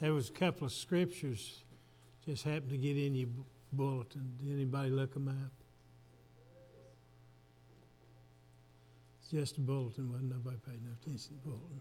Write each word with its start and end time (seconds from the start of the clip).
There 0.00 0.14
was 0.14 0.30
a 0.30 0.32
couple 0.32 0.66
of 0.66 0.72
scriptures 0.72 1.62
just 2.24 2.44
happened 2.44 2.70
to 2.70 2.78
get 2.78 2.96
in 2.96 3.14
your 3.14 3.28
bulletin. 3.72 4.32
Did 4.38 4.52
anybody 4.52 4.90
look 4.90 5.12
them 5.12 5.28
up? 5.28 5.52
Just 9.30 9.58
a 9.58 9.60
bulletin. 9.60 10.10
Wasn't 10.10 10.30
nobody 10.30 10.56
paying 10.66 10.80
no 10.84 10.90
attention 11.00 11.28
to 11.28 11.34
the 11.34 11.50
bulletin. 11.50 11.80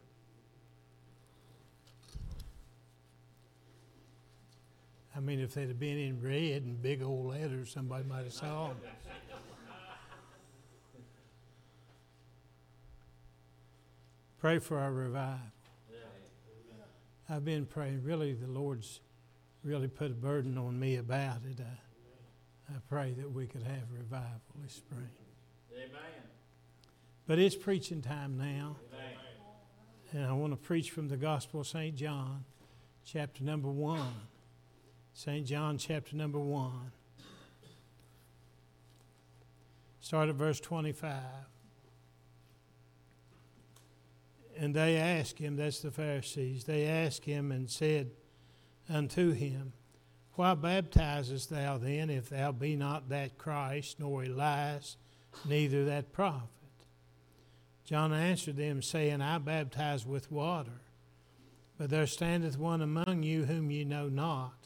I 5.16 5.20
mean, 5.22 5.40
if 5.40 5.54
they'd 5.54 5.68
have 5.68 5.80
been 5.80 5.98
in 5.98 6.22
red 6.22 6.64
and 6.64 6.82
big 6.82 7.02
old 7.02 7.28
letters, 7.28 7.72
somebody 7.72 8.04
might 8.04 8.24
have 8.24 8.34
saw 8.34 8.68
them. 8.68 8.78
Pray 14.40 14.60
for 14.60 14.78
our 14.78 14.92
revival. 14.92 15.40
I've 17.30 17.46
been 17.46 17.66
praying. 17.66 18.04
Really, 18.04 18.34
the 18.34 18.48
Lord's 18.48 19.02
really 19.64 19.88
put 19.88 20.08
a 20.10 20.16
burden 20.16 20.58
on 20.58 20.80
me 20.80 20.96
about 20.96 21.42
it. 21.50 21.60
I, 21.60 22.74
I 22.74 22.78
pray 22.90 23.14
that 23.18 23.32
we 23.32 23.46
could 23.46 23.62
have 23.62 23.84
revival 23.92 24.42
this 24.64 24.74
spring. 24.74 25.10
Amen. 25.74 25.90
But 27.28 27.38
it's 27.38 27.56
preaching 27.56 28.02
time 28.02 28.38
now. 28.38 28.78
Amen. 28.92 29.18
And 30.12 30.26
I 30.26 30.34
want 30.34 30.54
to 30.54 30.58
preach 30.58 30.90
from 30.90 31.08
the 31.08 31.18
Gospel 31.18 31.60
of 31.60 31.68
St. 31.68 31.96
John, 31.96 32.46
chapter 33.06 33.44
number 33.44 33.70
one. 33.70 34.16
St. 35.14 35.46
John, 35.46 35.78
chapter 35.78 36.16
number 36.16 36.40
one. 36.40 36.92
Start 40.00 40.30
at 40.30 40.36
verse 40.36 40.60
25. 40.60 41.14
And 44.60 44.76
they 44.76 44.98
asked 44.98 45.40
him, 45.40 45.56
that's 45.56 45.80
the 45.80 45.90
Pharisees, 45.90 46.66
they 46.66 46.86
asked 46.86 47.24
him 47.24 47.50
and 47.50 47.70
said 47.70 48.12
unto 48.90 49.32
him, 49.32 49.72
Why 50.34 50.54
baptizest 50.54 51.50
thou 51.50 51.78
then, 51.78 52.10
if 52.10 52.28
thou 52.28 52.52
be 52.52 52.76
not 52.76 53.08
that 53.08 53.38
Christ, 53.38 54.02
nor 54.02 54.24
Elias, 54.24 54.98
neither 55.48 55.86
that 55.86 56.12
prophet? 56.12 56.50
John 57.86 58.12
answered 58.12 58.58
them, 58.58 58.82
saying, 58.82 59.22
I 59.22 59.38
baptize 59.38 60.06
with 60.06 60.30
water, 60.30 60.82
but 61.78 61.90
there 61.90 62.06
standeth 62.06 62.60
one 62.60 62.82
among 62.82 63.24
you 63.24 63.46
whom 63.46 63.72
ye 63.72 63.86
know 63.86 64.10
not. 64.10 64.58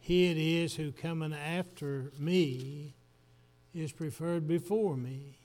He 0.00 0.32
it 0.32 0.36
is 0.36 0.74
who 0.74 0.90
cometh 0.90 1.32
after 1.32 2.10
me 2.18 2.96
is 3.72 3.92
preferred 3.92 4.48
before 4.48 4.96
me, 4.96 5.38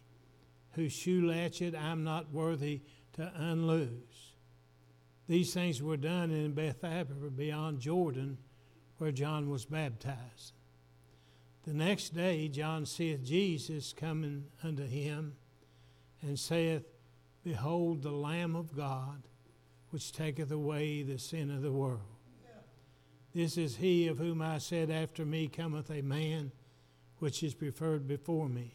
whose 0.71 0.93
shoe 0.93 1.27
latchet 1.27 1.75
I'm 1.75 2.03
not 2.03 2.31
worthy 2.31 2.81
to 3.13 3.31
unloose. 3.35 4.33
These 5.27 5.53
things 5.53 5.81
were 5.81 5.97
done 5.97 6.31
in 6.31 6.53
Bethabara 6.53 7.35
beyond 7.35 7.79
Jordan, 7.79 8.37
where 8.97 9.11
John 9.11 9.49
was 9.49 9.65
baptized. 9.65 10.53
The 11.63 11.73
next 11.73 12.15
day 12.15 12.47
John 12.47 12.85
seeth 12.85 13.23
Jesus 13.23 13.93
coming 13.93 14.45
unto 14.63 14.85
him, 14.85 15.35
and 16.21 16.37
saith, 16.37 16.83
Behold 17.43 18.03
the 18.03 18.11
Lamb 18.11 18.55
of 18.55 18.75
God, 18.75 19.23
which 19.89 20.11
taketh 20.11 20.51
away 20.51 21.03
the 21.03 21.17
sin 21.17 21.49
of 21.49 21.61
the 21.61 21.71
world. 21.71 22.01
This 23.33 23.57
is 23.57 23.77
he 23.77 24.07
of 24.07 24.17
whom 24.17 24.41
I 24.41 24.57
said, 24.57 24.91
After 24.91 25.25
me 25.25 25.47
cometh 25.47 25.89
a 25.89 26.01
man 26.01 26.51
which 27.17 27.43
is 27.43 27.53
preferred 27.53 28.07
before 28.07 28.49
me, 28.49 28.73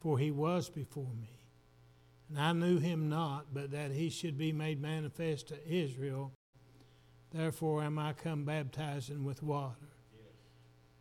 for 0.00 0.18
he 0.18 0.30
was 0.30 0.70
before 0.70 1.12
me. 1.20 1.37
And 2.28 2.38
I 2.38 2.52
knew 2.52 2.78
him 2.78 3.08
not, 3.08 3.54
but 3.54 3.70
that 3.70 3.92
he 3.92 4.10
should 4.10 4.36
be 4.36 4.52
made 4.52 4.80
manifest 4.80 5.48
to 5.48 5.68
Israel. 5.68 6.32
Therefore 7.32 7.82
am 7.82 7.98
I 7.98 8.12
come 8.12 8.44
baptizing 8.44 9.24
with 9.24 9.42
water. 9.42 9.76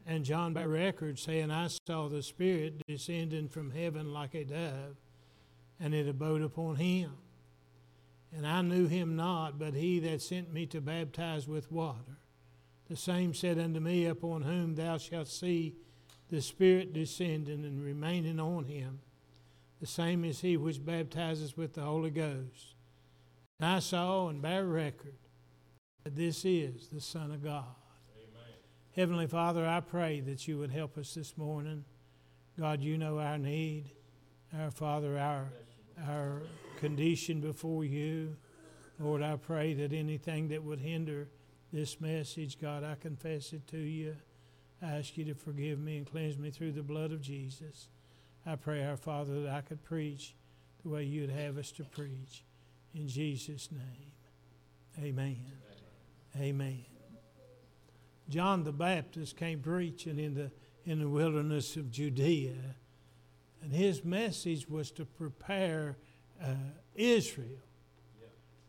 And 0.06 0.24
John 0.24 0.54
by 0.54 0.64
record 0.64 1.20
saying, 1.20 1.52
I 1.52 1.68
saw 1.86 2.08
the 2.08 2.24
Spirit 2.24 2.82
descending 2.88 3.50
from 3.50 3.72
heaven 3.72 4.14
like 4.14 4.36
a 4.36 4.46
dove, 4.46 4.96
and 5.82 5.94
it 5.94 6.08
abode 6.08 6.42
upon 6.42 6.78
him. 6.78 7.12
And 8.34 8.48
I 8.48 8.62
knew 8.62 8.88
him 8.88 9.18
not, 9.18 9.60
but 9.60 9.74
he 9.74 10.00
that 10.00 10.22
sent 10.22 10.54
me 10.54 10.66
to 10.68 10.80
baptize 10.80 11.48
with 11.48 11.72
water. 11.72 12.20
The 12.90 12.96
same 12.96 13.34
said 13.34 13.60
unto 13.60 13.82
me, 13.82 14.06
Upon 14.06 14.44
whom 14.44 14.76
thou 14.76 14.98
shalt 14.98 15.28
see 15.28 15.76
the 16.30 16.42
Spirit 16.42 16.94
descending 16.94 17.66
and 17.66 17.84
remaining 17.84 18.40
on 18.40 18.66
him 18.66 19.00
the 19.80 19.88
same 19.88 20.26
is 20.26 20.42
he 20.42 20.58
which 20.58 20.84
baptizes 20.84 21.56
with 21.56 21.74
the 21.74 21.82
Holy 21.82 22.10
Ghost. 22.10 22.76
And 23.60 23.70
I 23.70 23.80
saw 23.80 24.28
and 24.28 24.42
bear 24.42 24.66
record 24.66 25.16
that 26.04 26.16
this 26.16 26.46
is 26.46 26.88
the 26.88 27.02
Son 27.02 27.32
of 27.32 27.44
God. 27.44 27.66
Amen. 28.16 28.54
Heavenly 28.96 29.28
Father, 29.28 29.66
I 29.68 29.80
pray 29.80 30.20
that 30.22 30.48
you 30.48 30.58
would 30.60 30.72
help 30.72 30.98
us 30.98 31.14
this 31.14 31.38
morning. 31.38 31.86
God, 32.60 32.82
you 32.82 32.98
know 32.98 33.20
our 33.20 33.38
need. 33.38 33.92
Our 34.58 34.72
Father, 34.72 35.18
our, 35.18 35.50
our 36.08 36.42
condition 36.80 37.42
before 37.42 37.84
you. 37.84 38.36
Lord, 39.00 39.22
I 39.22 39.36
pray 39.36 39.74
that 39.76 39.94
anything 39.94 40.48
that 40.50 40.64
would 40.64 40.80
hinder 40.80 41.28
this 41.72 42.00
message, 42.00 42.60
God, 42.60 42.84
I 42.84 42.96
confess 42.96 43.54
it 43.54 43.68
to 43.68 43.78
you. 43.78 44.16
I 44.82 44.98
ask 44.98 45.18
you 45.18 45.26
to 45.26 45.34
forgive 45.34 45.80
me 45.80 45.98
and 45.98 46.10
cleanse 46.10 46.38
me 46.38 46.50
through 46.50 46.72
the 46.72 46.84
blood 46.84 47.12
of 47.12 47.22
Jesus. 47.22 47.90
I 48.48 48.56
pray, 48.56 48.86
our 48.86 48.96
Father, 48.96 49.42
that 49.42 49.54
I 49.54 49.60
could 49.60 49.84
preach 49.84 50.34
the 50.82 50.90
way 50.90 51.04
you'd 51.04 51.30
have 51.30 51.58
us 51.58 51.70
to 51.74 51.84
preach. 51.84 52.46
In 52.96 53.10
Jesus' 53.10 53.70
name, 53.72 54.12
amen. 54.98 55.52
Amen. 56.40 56.86
John 58.30 58.64
the 58.64 58.72
Baptist 58.72 59.36
came 59.36 59.60
preaching 59.60 60.18
in 60.18 60.34
the, 60.34 60.52
in 60.86 61.00
the 61.00 61.10
wilderness 61.10 61.76
of 61.76 61.92
Judea, 61.92 62.56
and 63.62 63.74
his 63.74 64.06
message 64.06 64.70
was 64.70 64.92
to 64.92 65.04
prepare 65.04 65.98
uh, 66.42 66.54
Israel 66.96 67.60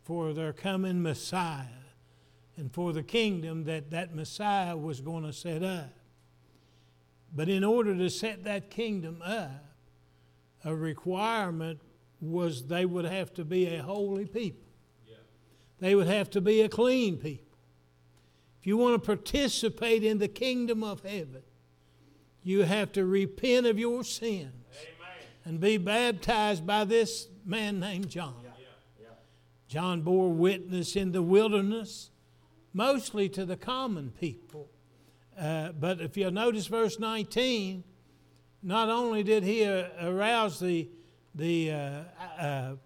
for 0.03 0.33
their 0.33 0.53
coming 0.53 1.03
Messiah 1.03 1.67
and 2.57 2.73
for 2.73 2.93
the 2.93 3.05
kingdom 3.05 3.65
that 3.65 3.91
that 3.91 4.13
Messiah 4.13 4.77
was 4.77 5.01
going 5.01 5.23
to 5.23 5.33
set 5.33 5.63
up. 5.63 5.93
But 7.33 7.49
in 7.49 7.63
order 7.63 7.95
to 7.97 8.11
set 8.11 8.43
that 8.45 8.71
kingdom 8.71 9.23
up, 9.23 9.68
a 10.65 10.75
requirement 10.75 11.81
was 12.21 12.67
they 12.67 12.85
would 12.85 13.05
have 13.05 13.33
to 13.35 13.45
be 13.45 13.67
a 13.67 13.83
holy 13.83 14.27
people. 14.27 14.69
Yeah. 15.07 15.17
They 15.81 15.95
would 15.95 16.09
have 16.09 16.31
to 16.31 16.41
be 16.41 16.63
a 16.63 16.69
clean 16.69 17.17
people. 17.17 17.57
If 18.61 18.67
you 18.67 18.77
want 18.77 19.01
to 19.01 19.07
participate 19.07 20.03
in 20.03 20.19
the 20.19 20.29
kingdom 20.29 20.83
of 20.83 21.03
heaven, 21.03 21.43
you 22.43 22.63
have 22.63 22.93
to 22.93 23.05
repent 23.05 23.67
of 23.67 23.79
your 23.79 24.03
sins 24.03 24.53
Amen. 24.73 25.27
and 25.45 25.61
be 25.61 25.77
baptized 25.77 26.67
by 26.67 26.85
this 26.85 27.29
man 27.45 27.79
named 27.79 28.09
John. 28.09 28.35
Yeah. 28.43 28.51
Yeah. 29.01 29.07
John 29.69 30.03
bore 30.03 30.33
witness 30.33 30.97
in 30.97 31.13
the 31.13 31.23
wilderness, 31.23 32.11
mostly 32.73 33.29
to 33.31 33.45
the 33.45 33.57
common 33.57 34.13
people. 34.19 34.71
Uh, 35.39 35.71
but 35.73 36.01
if 36.01 36.17
you'll 36.17 36.33
notice 36.33 36.67
verse 36.67 36.99
19, 36.99 37.85
not 38.63 38.89
only 38.89 39.23
did 39.23 39.43
he 39.43 39.65
uh, 39.65 39.85
arouse 40.03 40.59
the, 40.59 40.89
the 41.35 41.71
uh, 41.71 42.01
uh, 42.39 42.43
uh, 42.43 42.77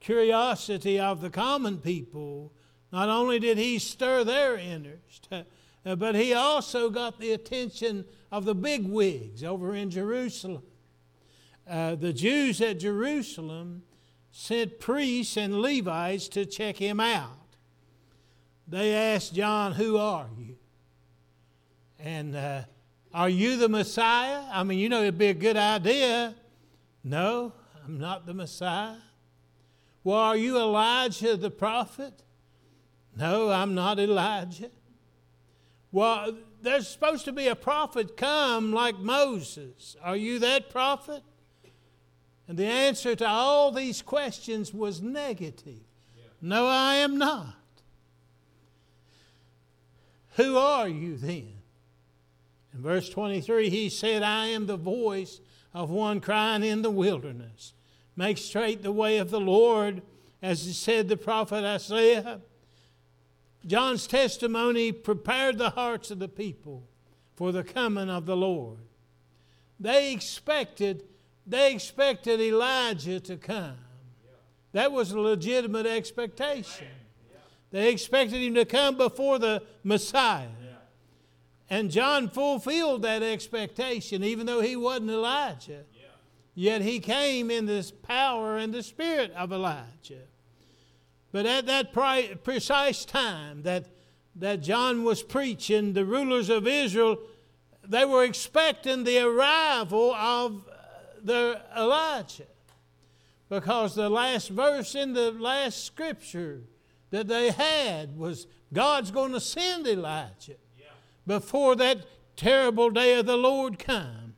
curiosity 0.00 0.98
of 0.98 1.20
the 1.20 1.30
common 1.30 1.78
people, 1.78 2.52
not 2.92 3.08
only 3.08 3.38
did 3.38 3.58
he 3.58 3.78
stir 3.78 4.24
their 4.24 4.56
interest, 4.56 5.28
uh, 5.30 5.96
but 5.96 6.14
he 6.14 6.32
also 6.32 6.90
got 6.90 7.20
the 7.20 7.32
attention 7.32 8.04
of 8.32 8.44
the 8.44 8.54
big 8.54 8.86
wigs 8.86 9.44
over 9.44 9.74
in 9.74 9.90
Jerusalem. 9.90 10.62
Uh, 11.68 11.94
the 11.94 12.12
Jews 12.12 12.60
at 12.60 12.80
Jerusalem 12.80 13.82
sent 14.32 14.80
priests 14.80 15.36
and 15.36 15.60
Levites 15.60 16.28
to 16.28 16.46
check 16.46 16.76
him 16.76 16.98
out. 16.98 17.36
They 18.66 18.94
asked 18.94 19.34
John, 19.34 19.72
Who 19.72 19.96
are 19.98 20.28
you? 20.38 20.56
And 21.98 22.64
are 23.12 23.28
you 23.28 23.56
the 23.56 23.68
Messiah? 23.68 24.44
I 24.52 24.62
mean, 24.62 24.78
you 24.78 24.88
know, 24.88 25.02
it'd 25.02 25.18
be 25.18 25.28
a 25.28 25.34
good 25.34 25.56
idea. 25.56 26.34
No, 27.02 27.52
I'm 27.84 27.98
not 27.98 28.26
the 28.26 28.34
Messiah. 28.34 28.96
Well, 30.04 30.18
are 30.18 30.36
you 30.36 30.58
Elijah 30.58 31.36
the 31.36 31.50
prophet? 31.50 32.22
No, 33.16 33.50
I'm 33.50 33.74
not 33.74 33.98
Elijah. 33.98 34.70
Well, 35.92 36.36
there's 36.62 36.88
supposed 36.88 37.24
to 37.24 37.32
be 37.32 37.48
a 37.48 37.56
prophet 37.56 38.16
come 38.16 38.72
like 38.72 38.98
Moses. 38.98 39.96
Are 40.02 40.16
you 40.16 40.38
that 40.38 40.70
prophet? 40.70 41.22
And 42.46 42.58
the 42.58 42.66
answer 42.66 43.14
to 43.16 43.26
all 43.26 43.72
these 43.72 44.02
questions 44.02 44.72
was 44.72 45.00
negative. 45.00 45.80
Yeah. 46.16 46.24
No, 46.40 46.66
I 46.66 46.96
am 46.96 47.18
not. 47.18 47.56
Who 50.36 50.56
are 50.56 50.88
you 50.88 51.16
then? 51.16 51.59
In 52.72 52.82
verse 52.82 53.08
23, 53.08 53.68
he 53.68 53.88
said, 53.88 54.22
I 54.22 54.46
am 54.46 54.66
the 54.66 54.76
voice 54.76 55.40
of 55.74 55.90
one 55.90 56.20
crying 56.20 56.62
in 56.62 56.82
the 56.82 56.90
wilderness. 56.90 57.74
Make 58.16 58.38
straight 58.38 58.82
the 58.82 58.92
way 58.92 59.18
of 59.18 59.30
the 59.30 59.40
Lord, 59.40 60.02
as 60.42 60.64
he 60.64 60.72
said 60.72 61.08
the 61.08 61.16
prophet 61.16 61.64
Isaiah. 61.64 62.40
John's 63.66 64.06
testimony 64.06 64.92
prepared 64.92 65.58
the 65.58 65.70
hearts 65.70 66.10
of 66.10 66.18
the 66.18 66.28
people 66.28 66.88
for 67.34 67.52
the 67.52 67.64
coming 67.64 68.08
of 68.08 68.26
the 68.26 68.36
Lord. 68.36 68.78
They 69.78 70.12
expected, 70.12 71.04
they 71.46 71.72
expected 71.72 72.40
Elijah 72.40 73.20
to 73.20 73.36
come. 73.36 73.78
That 74.72 74.92
was 74.92 75.10
a 75.10 75.20
legitimate 75.20 75.86
expectation. 75.86 76.86
They 77.70 77.90
expected 77.90 78.40
him 78.40 78.54
to 78.54 78.64
come 78.64 78.96
before 78.96 79.38
the 79.38 79.62
Messiah. 79.82 80.48
And 81.70 81.88
John 81.88 82.28
fulfilled 82.28 83.02
that 83.02 83.22
expectation, 83.22 84.24
even 84.24 84.44
though 84.44 84.60
he 84.60 84.74
wasn't 84.74 85.10
Elijah. 85.10 85.84
Yet 86.52 86.82
he 86.82 86.98
came 86.98 87.48
in 87.48 87.66
this 87.66 87.92
power 87.92 88.56
and 88.56 88.74
the 88.74 88.82
spirit 88.82 89.32
of 89.32 89.52
Elijah. 89.52 90.26
But 91.30 91.46
at 91.46 91.66
that 91.66 91.92
precise 91.92 93.04
time 93.04 93.62
that, 93.62 93.86
that 94.34 94.62
John 94.62 95.04
was 95.04 95.22
preaching, 95.22 95.92
the 95.92 96.04
rulers 96.04 96.50
of 96.50 96.66
Israel, 96.66 97.18
they 97.86 98.04
were 98.04 98.24
expecting 98.24 99.04
the 99.04 99.20
arrival 99.20 100.12
of 100.12 100.68
uh, 100.68 100.72
the 101.22 101.62
Elijah. 101.76 102.46
Because 103.48 103.94
the 103.94 104.10
last 104.10 104.48
verse 104.50 104.96
in 104.96 105.12
the 105.12 105.30
last 105.30 105.84
scripture 105.84 106.62
that 107.10 107.28
they 107.28 107.52
had 107.52 108.18
was 108.18 108.48
God's 108.72 109.12
going 109.12 109.32
to 109.32 109.40
send 109.40 109.86
Elijah 109.86 110.56
yeah. 110.69 110.69
Before 111.30 111.76
that 111.76 112.04
terrible 112.34 112.90
day 112.90 113.16
of 113.16 113.24
the 113.24 113.36
Lord 113.36 113.78
come. 113.78 114.34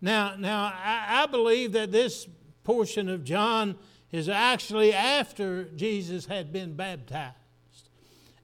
Now, 0.00 0.36
now 0.38 0.72
I, 0.74 1.22
I 1.24 1.26
believe 1.26 1.72
that 1.72 1.92
this 1.92 2.26
portion 2.62 3.10
of 3.10 3.24
John 3.24 3.76
is 4.10 4.26
actually 4.30 4.94
after 4.94 5.64
Jesus 5.64 6.24
had 6.24 6.50
been 6.50 6.76
baptized 6.76 7.34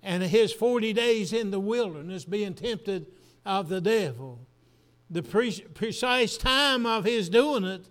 and 0.03 0.23
his 0.23 0.53
40 0.53 0.93
days 0.93 1.33
in 1.33 1.51
the 1.51 1.59
wilderness 1.59 2.27
being 2.27 2.53
tempted 2.53 3.07
of 3.47 3.71
the 3.71 3.81
devil. 3.81 4.47
The 5.09 5.23
pre- 5.23 5.63
precise 5.73 6.37
time 6.37 6.85
of 6.85 7.07
his 7.07 7.31
doing 7.31 7.65
it 7.65 7.87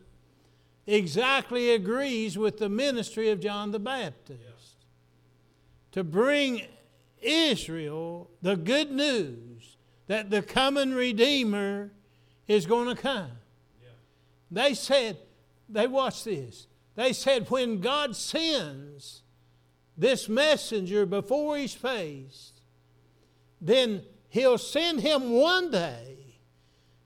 exactly 0.85 1.71
agrees 1.71 2.37
with 2.37 2.59
the 2.59 2.69
ministry 2.69 3.31
of 3.31 3.39
John 3.39 3.71
the 3.71 3.79
Baptist 3.79 4.39
yes. 4.39 4.75
to 5.93 6.03
bring 6.03 6.61
Israel 7.23 8.29
the 8.43 8.55
good 8.55 8.91
news 8.91 9.48
that 10.09 10.31
the 10.31 10.41
coming 10.41 10.91
Redeemer 10.91 11.91
is 12.47 12.65
going 12.65 12.87
to 12.93 12.99
come. 12.99 13.29
They 14.49 14.73
said, 14.73 15.17
they 15.69 15.85
watch 15.85 16.23
this. 16.23 16.65
They 16.95 17.13
said, 17.13 17.47
when 17.51 17.79
God 17.79 18.15
sends 18.15 19.21
this 19.95 20.27
messenger 20.27 21.05
before 21.05 21.57
his 21.57 21.75
face, 21.75 22.53
then 23.61 24.01
he'll 24.29 24.57
send 24.57 25.01
him 25.01 25.29
one 25.29 25.69
day, 25.69 26.17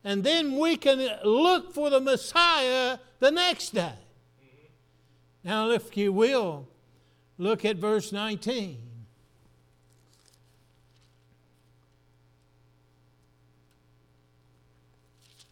and 0.06 0.24
then 0.24 0.58
we 0.58 0.78
can 0.78 1.06
look 1.26 1.74
for 1.74 1.90
the 1.90 2.00
Messiah 2.00 3.00
the 3.20 3.32
next 3.32 3.72
day. 3.72 4.00
Now, 5.44 5.72
if 5.72 5.98
you 5.98 6.14
will, 6.14 6.70
look 7.38 7.66
at 7.66 7.76
verse 7.76 8.14
19. 8.14 8.78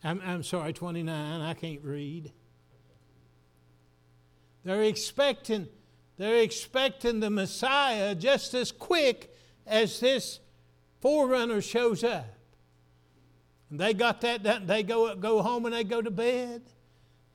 I'm, 0.03 0.21
I'm 0.25 0.43
sorry, 0.43 0.73
29. 0.73 1.41
I 1.41 1.53
can't 1.53 1.83
read. 1.83 2.31
They're 4.63 4.83
expecting, 4.83 5.67
they're 6.17 6.41
expecting 6.41 7.19
the 7.19 7.29
Messiah 7.29 8.15
just 8.15 8.53
as 8.53 8.71
quick 8.71 9.35
as 9.65 9.99
this 9.99 10.39
forerunner 10.99 11.61
shows 11.61 12.03
up. 12.03 12.27
And 13.69 13.79
they 13.79 13.93
got 13.93 14.21
that 14.21 14.43
done. 14.43 14.67
They 14.67 14.83
go, 14.83 15.15
go 15.15 15.41
home 15.41 15.65
and 15.65 15.73
they 15.73 15.83
go 15.83 16.01
to 16.01 16.11
bed. 16.11 16.61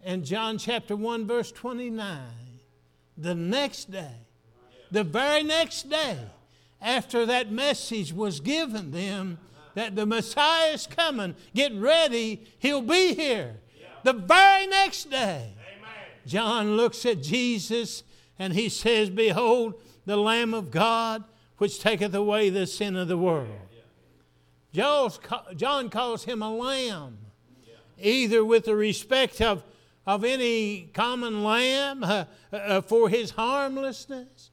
And 0.03 0.25
John 0.25 0.59
chapter 0.59 0.95
1, 0.95 1.27
verse 1.27 1.51
29, 1.51 2.21
the 3.17 3.35
next 3.35 3.91
day, 3.91 4.27
the 4.91 5.03
very 5.03 5.43
next 5.43 5.89
day, 5.89 6.19
after 6.81 7.27
that 7.27 7.51
message 7.51 8.13
was 8.13 8.39
given 8.39 8.93
them 8.93 9.39
that 9.76 9.94
the 9.94 10.06
Messiah 10.06 10.73
is 10.73 10.87
coming, 10.87 11.37
get 11.55 11.73
ready, 11.75 12.43
he'll 12.58 12.81
be 12.81 13.14
here. 13.14 13.56
The 14.05 14.14
very 14.14 14.67
next 14.67 15.11
day, 15.11 15.52
John 16.26 16.78
looks 16.78 17.05
at 17.05 17.23
Jesus 17.23 18.02
and 18.38 18.55
he 18.55 18.70
says, 18.70 19.11
Behold, 19.11 19.75
the 20.06 20.17
Lamb 20.17 20.55
of 20.55 20.70
God 20.70 21.25
which 21.58 21.78
taketh 21.78 22.14
away 22.14 22.49
the 22.49 22.67
sin 22.67 22.96
of 22.96 23.08
the 23.08 23.19
world. 23.19 23.49
John 24.73 25.90
calls 25.90 26.25
him 26.25 26.40
a 26.40 26.50
lamb, 26.50 27.19
either 27.99 28.43
with 28.44 28.64
the 28.64 28.76
respect 28.76 29.43
of, 29.43 29.62
of 30.06 30.25
any 30.25 30.88
common 30.94 31.44
lamb 31.44 32.02
uh, 32.02 32.25
uh, 32.50 32.81
for 32.81 33.11
his 33.11 33.32
harmlessness, 33.32 34.50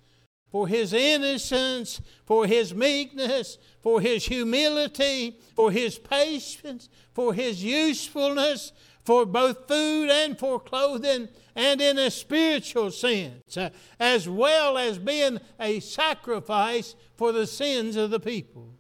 for 0.54 0.68
his 0.68 0.94
innocence, 0.94 2.00
for 2.28 2.46
his 2.46 2.76
meekness, 2.76 3.58
for 3.82 4.00
his 4.00 4.24
humility, 4.24 5.36
for 5.56 5.72
his 5.72 5.98
patience, 5.98 6.90
for 7.12 7.34
his 7.34 7.64
usefulness, 7.64 8.72
for 9.04 9.26
both 9.26 9.68
food 9.68 10.12
and 10.12 10.38
for 10.38 10.60
clothing, 10.60 11.28
and 11.56 11.82
in 11.82 11.98
a 11.98 12.12
spiritual 12.12 12.92
sense, 12.92 13.58
uh, 13.58 13.72
as 14.00 14.30
well 14.30 14.78
as 14.78 15.00
being 15.00 15.40
a 15.60 15.80
sacrifice 15.80 16.96
for 17.18 17.32
the 17.32 17.48
sins 17.48 17.96
of 17.96 18.12
the 18.12 18.20
people. 18.20 18.76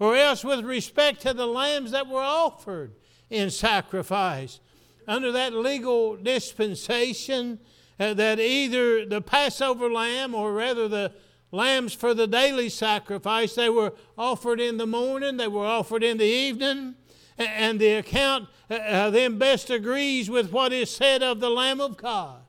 Or 0.00 0.16
else, 0.16 0.42
with 0.42 0.64
respect 0.64 1.20
to 1.22 1.32
the 1.32 1.46
lambs 1.46 1.92
that 1.92 2.08
were 2.08 2.20
offered 2.20 2.96
in 3.30 3.50
sacrifice, 3.50 4.58
under 5.06 5.30
that 5.30 5.54
legal 5.54 6.16
dispensation, 6.16 7.60
that 7.98 8.38
either 8.38 9.06
the 9.06 9.20
Passover 9.20 9.90
lamb 9.90 10.34
or 10.34 10.52
rather 10.52 10.88
the 10.88 11.12
lambs 11.50 11.94
for 11.94 12.14
the 12.14 12.26
daily 12.26 12.68
sacrifice, 12.68 13.54
they 13.54 13.70
were 13.70 13.92
offered 14.18 14.60
in 14.60 14.76
the 14.76 14.86
morning, 14.86 15.36
they 15.36 15.48
were 15.48 15.66
offered 15.66 16.02
in 16.02 16.18
the 16.18 16.24
evening, 16.24 16.94
and 17.38 17.80
the 17.80 17.92
account 17.94 18.48
uh, 18.70 18.74
uh, 18.74 19.10
then 19.10 19.38
best 19.38 19.70
agrees 19.70 20.28
with 20.28 20.52
what 20.52 20.72
is 20.72 20.90
said 20.90 21.22
of 21.22 21.40
the 21.40 21.50
Lamb 21.50 21.80
of 21.80 21.96
God 21.96 22.42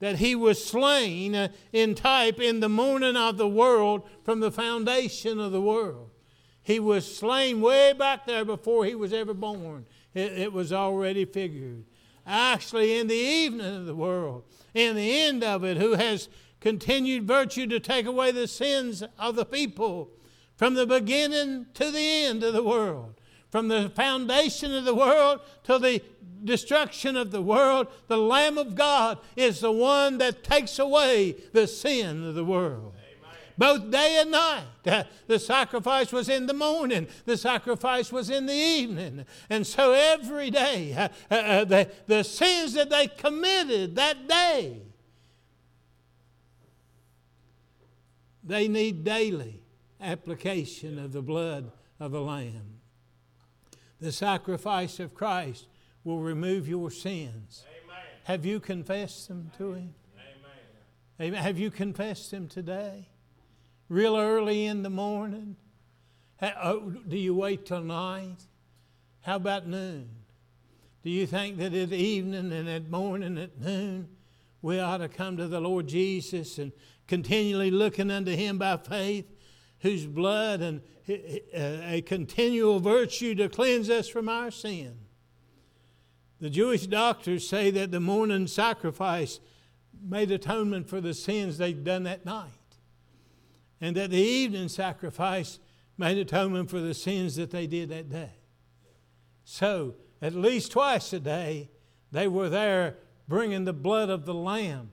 that 0.00 0.16
he 0.16 0.34
was 0.34 0.62
slain 0.62 1.34
uh, 1.34 1.48
in 1.72 1.94
type 1.94 2.40
in 2.40 2.60
the 2.60 2.68
morning 2.68 3.16
of 3.16 3.36
the 3.36 3.48
world 3.48 4.02
from 4.24 4.40
the 4.40 4.50
foundation 4.50 5.38
of 5.38 5.52
the 5.52 5.60
world. 5.60 6.10
He 6.62 6.80
was 6.80 7.16
slain 7.16 7.60
way 7.60 7.92
back 7.92 8.26
there 8.26 8.44
before 8.44 8.84
he 8.84 8.94
was 8.94 9.12
ever 9.12 9.34
born. 9.34 9.86
It, 10.12 10.32
it, 10.32 10.52
was 10.52 10.72
already 10.72 11.24
figured. 11.24 11.84
Actually, 12.30 12.98
in 12.98 13.08
the 13.08 13.14
evening 13.14 13.74
of 13.76 13.86
the 13.86 13.94
world, 13.94 14.44
in 14.72 14.96
the 14.96 15.20
end 15.20 15.42
of 15.42 15.64
it, 15.64 15.76
who 15.76 15.94
has 15.94 16.28
continued 16.60 17.26
virtue 17.26 17.66
to 17.66 17.80
take 17.80 18.06
away 18.06 18.30
the 18.30 18.46
sins 18.46 19.02
of 19.18 19.34
the 19.34 19.44
people 19.44 20.10
from 20.56 20.74
the 20.74 20.86
beginning 20.86 21.66
to 21.74 21.90
the 21.90 22.24
end 22.24 22.44
of 22.44 22.52
the 22.52 22.62
world 22.62 23.20
from 23.50 23.68
the 23.68 23.90
foundation 23.90 24.72
of 24.72 24.84
the 24.84 24.94
world 24.94 25.40
to 25.64 25.78
the 25.78 26.00
destruction 26.44 27.16
of 27.16 27.30
the 27.30 27.42
world, 27.42 27.88
the 28.06 28.16
Lamb 28.16 28.56
of 28.56 28.74
God 28.74 29.18
is 29.36 29.60
the 29.60 29.72
one 29.72 30.18
that 30.18 30.44
takes 30.44 30.78
away 30.78 31.36
the 31.52 31.66
sin 31.66 32.24
of 32.24 32.34
the 32.34 32.44
world. 32.44 32.94
Both 33.60 33.90
day 33.90 34.16
and 34.22 34.30
night. 34.30 35.04
The 35.26 35.38
sacrifice 35.38 36.12
was 36.12 36.30
in 36.30 36.46
the 36.46 36.54
morning, 36.54 37.06
the 37.26 37.36
sacrifice 37.36 38.10
was 38.10 38.30
in 38.30 38.46
the 38.46 38.54
evening. 38.54 39.26
And 39.50 39.66
so 39.66 39.92
every 39.92 40.50
day, 40.50 40.94
uh, 40.94 41.08
uh, 41.30 41.34
uh 41.34 41.64
the, 41.66 41.90
the 42.06 42.24
sins 42.24 42.72
that 42.72 42.88
they 42.88 43.08
committed 43.08 43.96
that 43.96 44.26
day, 44.26 44.80
they 48.42 48.66
need 48.66 49.04
daily 49.04 49.60
application 50.00 50.98
of 50.98 51.12
the 51.12 51.20
blood 51.20 51.70
of 52.00 52.12
the 52.12 52.22
Lamb. 52.22 52.80
The 54.00 54.10
sacrifice 54.10 54.98
of 55.00 55.12
Christ 55.12 55.66
will 56.02 56.20
remove 56.20 56.66
your 56.66 56.90
sins. 56.90 57.66
Amen. 57.68 58.04
Have 58.24 58.46
you 58.46 58.58
confessed 58.58 59.28
them 59.28 59.50
to 59.58 59.74
Him? 59.74 59.94
Amen. 61.20 61.34
Have 61.34 61.58
you 61.58 61.70
confessed 61.70 62.30
them 62.30 62.48
today? 62.48 63.09
Real 63.90 64.16
early 64.16 64.66
in 64.66 64.84
the 64.84 64.88
morning? 64.88 65.56
Oh, 66.40 66.90
do 67.08 67.18
you 67.18 67.34
wait 67.34 67.66
till 67.66 67.82
night? 67.82 68.36
How 69.22 69.34
about 69.34 69.66
noon? 69.66 70.08
Do 71.02 71.10
you 71.10 71.26
think 71.26 71.58
that 71.58 71.74
at 71.74 71.92
evening 71.92 72.52
and 72.52 72.68
at 72.68 72.88
morning 72.88 73.36
at 73.36 73.60
noon 73.60 74.08
we 74.62 74.78
ought 74.78 74.98
to 74.98 75.08
come 75.08 75.36
to 75.38 75.48
the 75.48 75.60
Lord 75.60 75.88
Jesus 75.88 76.58
and 76.58 76.70
continually 77.08 77.72
looking 77.72 78.12
unto 78.12 78.30
Him 78.30 78.58
by 78.58 78.76
faith, 78.76 79.26
whose 79.80 80.06
blood 80.06 80.60
and 80.60 80.82
uh, 81.08 81.82
a 81.84 82.02
continual 82.06 82.78
virtue 82.78 83.34
to 83.34 83.48
cleanse 83.48 83.90
us 83.90 84.06
from 84.06 84.28
our 84.28 84.52
sin. 84.52 85.00
The 86.40 86.48
Jewish 86.48 86.86
doctors 86.86 87.48
say 87.48 87.72
that 87.72 87.90
the 87.90 87.98
morning 87.98 88.46
sacrifice 88.46 89.40
made 90.00 90.30
atonement 90.30 90.88
for 90.88 91.00
the 91.00 91.12
sins 91.12 91.58
they'd 91.58 91.82
done 91.82 92.04
that 92.04 92.24
night. 92.24 92.59
And 93.80 93.96
that 93.96 94.10
the 94.10 94.18
evening 94.18 94.68
sacrifice 94.68 95.58
made 95.96 96.18
atonement 96.18 96.70
for 96.70 96.80
the 96.80 96.94
sins 96.94 97.36
that 97.36 97.50
they 97.50 97.66
did 97.66 97.88
that 97.90 98.10
day. 98.10 98.32
So, 99.44 99.94
at 100.22 100.34
least 100.34 100.72
twice 100.72 101.12
a 101.12 101.20
day, 101.20 101.70
they 102.12 102.28
were 102.28 102.48
there 102.48 102.96
bringing 103.28 103.64
the 103.64 103.72
blood 103.72 104.10
of 104.10 104.26
the 104.26 104.34
Lamb. 104.34 104.90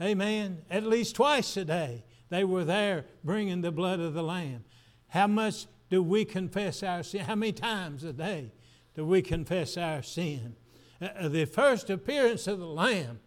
Amen. 0.00 0.62
At 0.70 0.84
least 0.84 1.16
twice 1.16 1.56
a 1.56 1.64
day, 1.64 2.04
they 2.28 2.44
were 2.44 2.64
there 2.64 3.06
bringing 3.24 3.60
the 3.60 3.72
blood 3.72 4.00
of 4.00 4.14
the 4.14 4.22
Lamb. 4.22 4.64
How 5.08 5.26
much 5.26 5.66
do 5.90 6.02
we 6.02 6.24
confess 6.24 6.82
our 6.82 7.02
sin? 7.02 7.20
How 7.22 7.34
many 7.34 7.52
times 7.52 8.04
a 8.04 8.12
day 8.12 8.52
do 8.94 9.06
we 9.06 9.22
confess 9.22 9.76
our 9.76 10.02
sin? 10.02 10.56
Uh, 11.00 11.08
uh 11.20 11.28
the 11.28 11.44
first 11.44 11.90
appearance 11.90 12.46
of 12.46 12.58
the 12.58 12.66
Lamb 12.66 13.20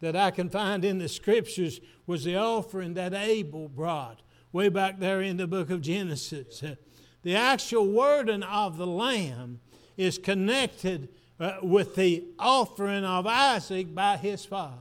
that 0.00 0.16
I 0.16 0.30
can 0.30 0.48
find 0.48 0.84
in 0.84 0.98
the 0.98 1.08
scriptures 1.08 1.80
was 2.06 2.24
the 2.24 2.36
offering 2.36 2.94
that 2.94 3.14
Abel 3.14 3.68
brought 3.68 4.22
way 4.54 4.68
back 4.68 5.00
there 5.00 5.20
in 5.20 5.36
the 5.36 5.48
book 5.48 5.68
of 5.68 5.80
Genesis. 5.80 6.62
Uh, 6.62 6.76
the 7.22 7.34
actual 7.34 7.88
wording 7.88 8.44
of 8.44 8.78
the 8.78 8.86
Lamb 8.86 9.58
is 9.96 10.16
connected 10.16 11.08
uh, 11.40 11.56
with 11.60 11.96
the 11.96 12.24
offering 12.38 13.04
of 13.04 13.26
Isaac 13.26 13.92
by 13.92 14.16
his 14.16 14.44
father. 14.44 14.78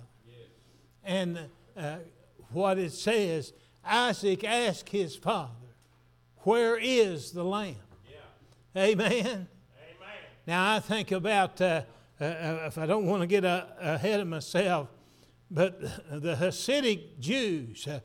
And 1.03 1.39
uh, 1.75 1.95
what 2.51 2.77
it 2.77 2.91
says, 2.91 3.51
Isaac 3.83 4.43
asked 4.43 4.89
his 4.89 5.15
father, 5.15 5.49
Where 6.41 6.77
is 6.79 7.31
the 7.31 7.43
lamb? 7.43 7.75
Yeah. 8.07 8.83
Amen. 8.83 9.09
Amen. 9.09 9.47
Now 10.45 10.75
I 10.75 10.81
think 10.81 11.11
about, 11.11 11.59
uh, 11.59 11.81
uh, 12.21 12.23
uh 12.23 12.59
if 12.67 12.77
I 12.77 12.85
don't 12.85 13.07
want 13.07 13.21
to 13.21 13.27
get 13.27 13.43
ahead 13.43 14.19
of 14.19 14.27
myself, 14.27 14.89
but 15.49 15.81
the 16.11 16.35
Hasidic 16.35 17.19
Jews 17.19 17.87
uh, 17.87 18.01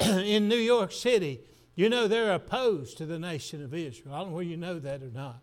in 0.24 0.48
New 0.48 0.56
York 0.56 0.92
City, 0.92 1.40
you 1.74 1.88
know, 1.88 2.08
they're 2.08 2.32
opposed 2.32 2.98
to 2.98 3.06
the 3.06 3.18
nation 3.18 3.62
of 3.62 3.74
Israel. 3.74 4.14
I 4.14 4.18
don't 4.18 4.30
know 4.30 4.36
whether 4.36 4.48
you 4.48 4.56
know 4.56 4.78
that 4.78 5.02
or 5.02 5.10
not. 5.10 5.40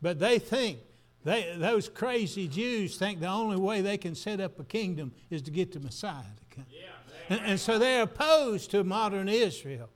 But 0.00 0.18
they 0.18 0.38
think, 0.38 0.78
they, 1.24 1.54
those 1.56 1.88
crazy 1.88 2.48
Jews 2.48 2.96
think 2.96 3.20
the 3.20 3.28
only 3.28 3.56
way 3.56 3.80
they 3.80 3.96
can 3.96 4.14
set 4.14 4.40
up 4.40 4.58
a 4.58 4.64
kingdom 4.64 5.12
is 5.30 5.42
to 5.42 5.50
get 5.50 5.72
the 5.72 5.80
Messiah 5.80 6.22
to 6.22 6.56
come. 6.56 6.66
Yeah, 6.70 6.88
and, 7.28 7.40
and, 7.44 7.60
so 7.60 7.78
they're 7.78 8.02
opposed 8.02 8.70
to 8.72 8.82
modern 8.82 9.28
Israel. 9.28 9.88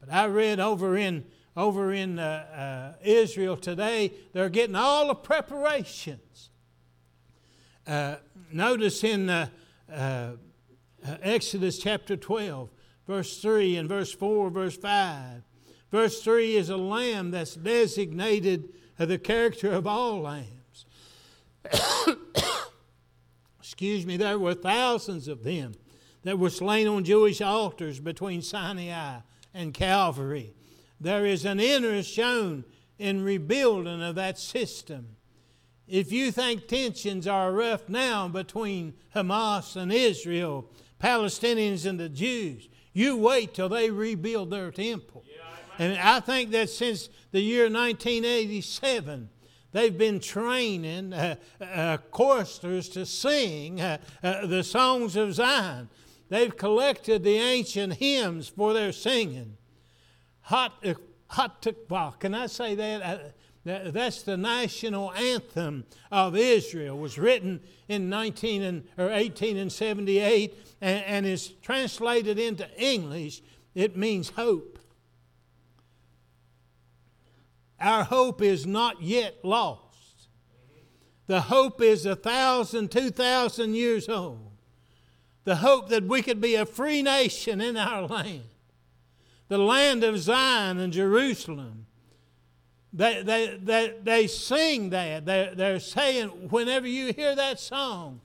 But 0.00 0.12
I 0.12 0.26
read 0.26 0.60
over 0.60 0.96
in, 0.96 1.24
over 1.56 1.92
in 1.92 2.18
uh, 2.20 2.94
uh, 2.94 3.02
Israel 3.04 3.56
today, 3.56 4.12
they're 4.32 4.48
getting 4.48 4.76
all 4.76 5.08
the 5.08 5.14
preparations. 5.14 6.50
Uh, 7.86 8.16
notice 8.52 9.02
in 9.02 9.28
uh, 9.28 9.48
uh, 9.92 10.32
Exodus 11.22 11.78
chapter 11.78 12.16
12, 12.16 12.70
verse 13.08 13.40
3 13.40 13.76
and 13.76 13.88
verse 13.88 14.12
4, 14.12 14.50
verse 14.50 14.76
5. 14.76 15.42
Verse 15.90 16.22
3 16.22 16.56
is 16.56 16.68
a 16.68 16.76
lamb 16.76 17.30
that's 17.32 17.54
designated 17.54 18.68
the 18.98 19.18
character 19.18 19.72
of 19.72 19.86
all 19.86 20.20
lambs. 20.20 20.84
Excuse 23.58 24.04
me, 24.04 24.16
there 24.18 24.38
were 24.38 24.54
thousands 24.54 25.26
of 25.26 25.42
them 25.42 25.72
that 26.22 26.38
were 26.38 26.50
slain 26.50 26.86
on 26.86 27.04
Jewish 27.04 27.40
altars 27.40 27.98
between 28.00 28.42
Sinai 28.42 29.20
and 29.54 29.72
Calvary. 29.72 30.52
There 31.00 31.24
is 31.24 31.44
an 31.44 31.60
interest 31.60 32.12
shown 32.12 32.64
in 32.98 33.22
rebuilding 33.22 34.02
of 34.02 34.16
that 34.16 34.38
system. 34.38 35.16
If 35.86 36.12
you 36.12 36.30
think 36.32 36.66
tensions 36.66 37.26
are 37.26 37.52
rough 37.52 37.88
now 37.88 38.28
between 38.28 38.92
Hamas 39.14 39.76
and 39.76 39.90
Israel, 39.90 40.68
Palestinians 41.00 41.86
and 41.86 41.98
the 41.98 42.10
Jews, 42.10 42.68
you 42.98 43.16
wait 43.16 43.54
till 43.54 43.68
they 43.68 43.90
rebuild 43.90 44.50
their 44.50 44.72
temple. 44.72 45.24
And 45.78 45.96
I 45.96 46.18
think 46.18 46.50
that 46.50 46.68
since 46.68 47.08
the 47.30 47.40
year 47.40 47.70
1987, 47.70 49.28
they've 49.70 49.96
been 49.96 50.18
training 50.18 51.12
uh, 51.12 51.36
uh, 51.60 51.98
choristers 52.10 52.88
to 52.90 53.06
sing 53.06 53.80
uh, 53.80 53.98
uh, 54.20 54.46
the 54.46 54.64
songs 54.64 55.14
of 55.14 55.32
Zion. 55.34 55.88
They've 56.28 56.54
collected 56.54 57.22
the 57.22 57.36
ancient 57.36 57.94
hymns 57.94 58.48
for 58.48 58.72
their 58.72 58.90
singing. 58.90 59.56
Hot, 60.40 60.72
uh, 60.84 60.94
hot, 61.28 61.64
well, 61.88 62.16
can 62.18 62.34
I 62.34 62.46
say 62.46 62.74
that? 62.74 63.36
That's 63.64 64.22
the 64.22 64.36
national 64.36 65.12
anthem 65.12 65.84
of 66.10 66.36
Israel. 66.36 66.96
It 66.96 67.00
was 67.00 67.18
written 67.18 67.60
in 67.88 68.08
19 68.08 68.62
and, 68.62 68.84
or 68.96 69.06
1878 69.06 70.56
and, 70.80 71.04
and 71.04 71.26
is 71.26 71.48
translated 71.62 72.38
into 72.38 72.68
English. 72.80 73.42
It 73.74 73.96
means 73.96 74.30
hope. 74.30 74.78
Our 77.80 78.04
hope 78.04 78.42
is 78.42 78.66
not 78.66 79.02
yet 79.02 79.36
lost. 79.44 80.28
The 81.26 81.42
hope 81.42 81.82
is 81.82 82.06
a 82.06 82.16
thousand, 82.16 82.90
two 82.90 83.10
thousand 83.10 83.74
years 83.74 84.08
old. 84.08 84.52
The 85.44 85.56
hope 85.56 85.88
that 85.90 86.04
we 86.04 86.22
could 86.22 86.40
be 86.40 86.54
a 86.54 86.66
free 86.66 87.02
nation 87.02 87.60
in 87.60 87.76
our 87.76 88.02
land. 88.02 88.44
The 89.48 89.58
land 89.58 90.04
of 90.04 90.18
Zion 90.18 90.78
and 90.78 90.92
Jerusalem. 90.92 91.86
They, 92.98 93.22
they, 93.22 93.58
they, 93.62 93.94
they 94.02 94.26
sing 94.26 94.90
that. 94.90 95.24
They're, 95.24 95.54
they're 95.54 95.78
saying, 95.78 96.30
whenever 96.50 96.88
you 96.88 97.12
hear 97.12 97.36
that 97.36 97.60
song 97.60 98.20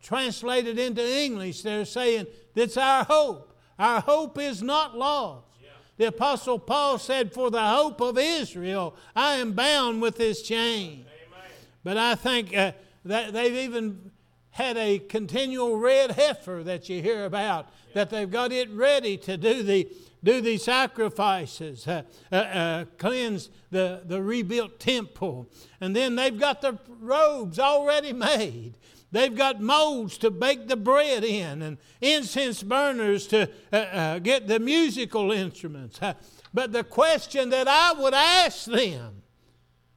translated 0.00 0.78
into 0.78 1.04
English, 1.04 1.62
they're 1.62 1.84
saying, 1.84 2.28
that's 2.54 2.76
our 2.76 3.02
hope. 3.02 3.58
Our 3.76 4.00
hope 4.00 4.38
is 4.38 4.62
not 4.62 4.96
lost. 4.96 5.48
The 5.96 6.06
Apostle 6.06 6.60
Paul 6.60 6.98
said, 6.98 7.32
For 7.32 7.50
the 7.50 7.64
hope 7.64 8.00
of 8.00 8.16
Israel, 8.16 8.94
I 9.16 9.34
am 9.34 9.52
bound 9.52 10.00
with 10.00 10.16
this 10.16 10.42
chain. 10.42 11.06
Amen. 11.06 11.50
But 11.82 11.96
I 11.96 12.14
think 12.14 12.56
uh, 12.56 12.70
that 13.04 13.32
they've 13.32 13.54
even 13.54 14.12
had 14.54 14.76
a 14.76 15.00
continual 15.00 15.76
red 15.76 16.12
heifer 16.12 16.62
that 16.62 16.88
you 16.88 17.02
hear 17.02 17.24
about, 17.24 17.68
that 17.92 18.10
they've 18.10 18.30
got 18.30 18.52
it 18.52 18.70
ready 18.70 19.16
to 19.16 19.36
do 19.36 19.64
the 19.64 19.88
do 20.22 20.40
the 20.40 20.56
sacrifices, 20.56 21.86
uh, 21.86 22.02
uh, 22.32 22.36
uh, 22.36 22.84
cleanse 22.96 23.50
the, 23.70 24.00
the 24.06 24.22
rebuilt 24.22 24.80
temple. 24.80 25.50
And 25.82 25.94
then 25.94 26.16
they've 26.16 26.38
got 26.38 26.62
the 26.62 26.78
robes 27.00 27.58
already 27.58 28.14
made. 28.14 28.72
They've 29.12 29.34
got 29.34 29.60
molds 29.60 30.16
to 30.18 30.30
bake 30.30 30.66
the 30.66 30.76
bread 30.76 31.24
in 31.24 31.60
and 31.60 31.76
incense 32.00 32.62
burners 32.62 33.26
to 33.26 33.50
uh, 33.70 33.76
uh, 33.76 34.18
get 34.20 34.46
the 34.48 34.60
musical 34.60 35.30
instruments. 35.30 36.00
Uh, 36.00 36.14
but 36.54 36.72
the 36.72 36.84
question 36.84 37.50
that 37.50 37.68
I 37.68 37.92
would 37.92 38.14
ask 38.14 38.64
them 38.64 39.22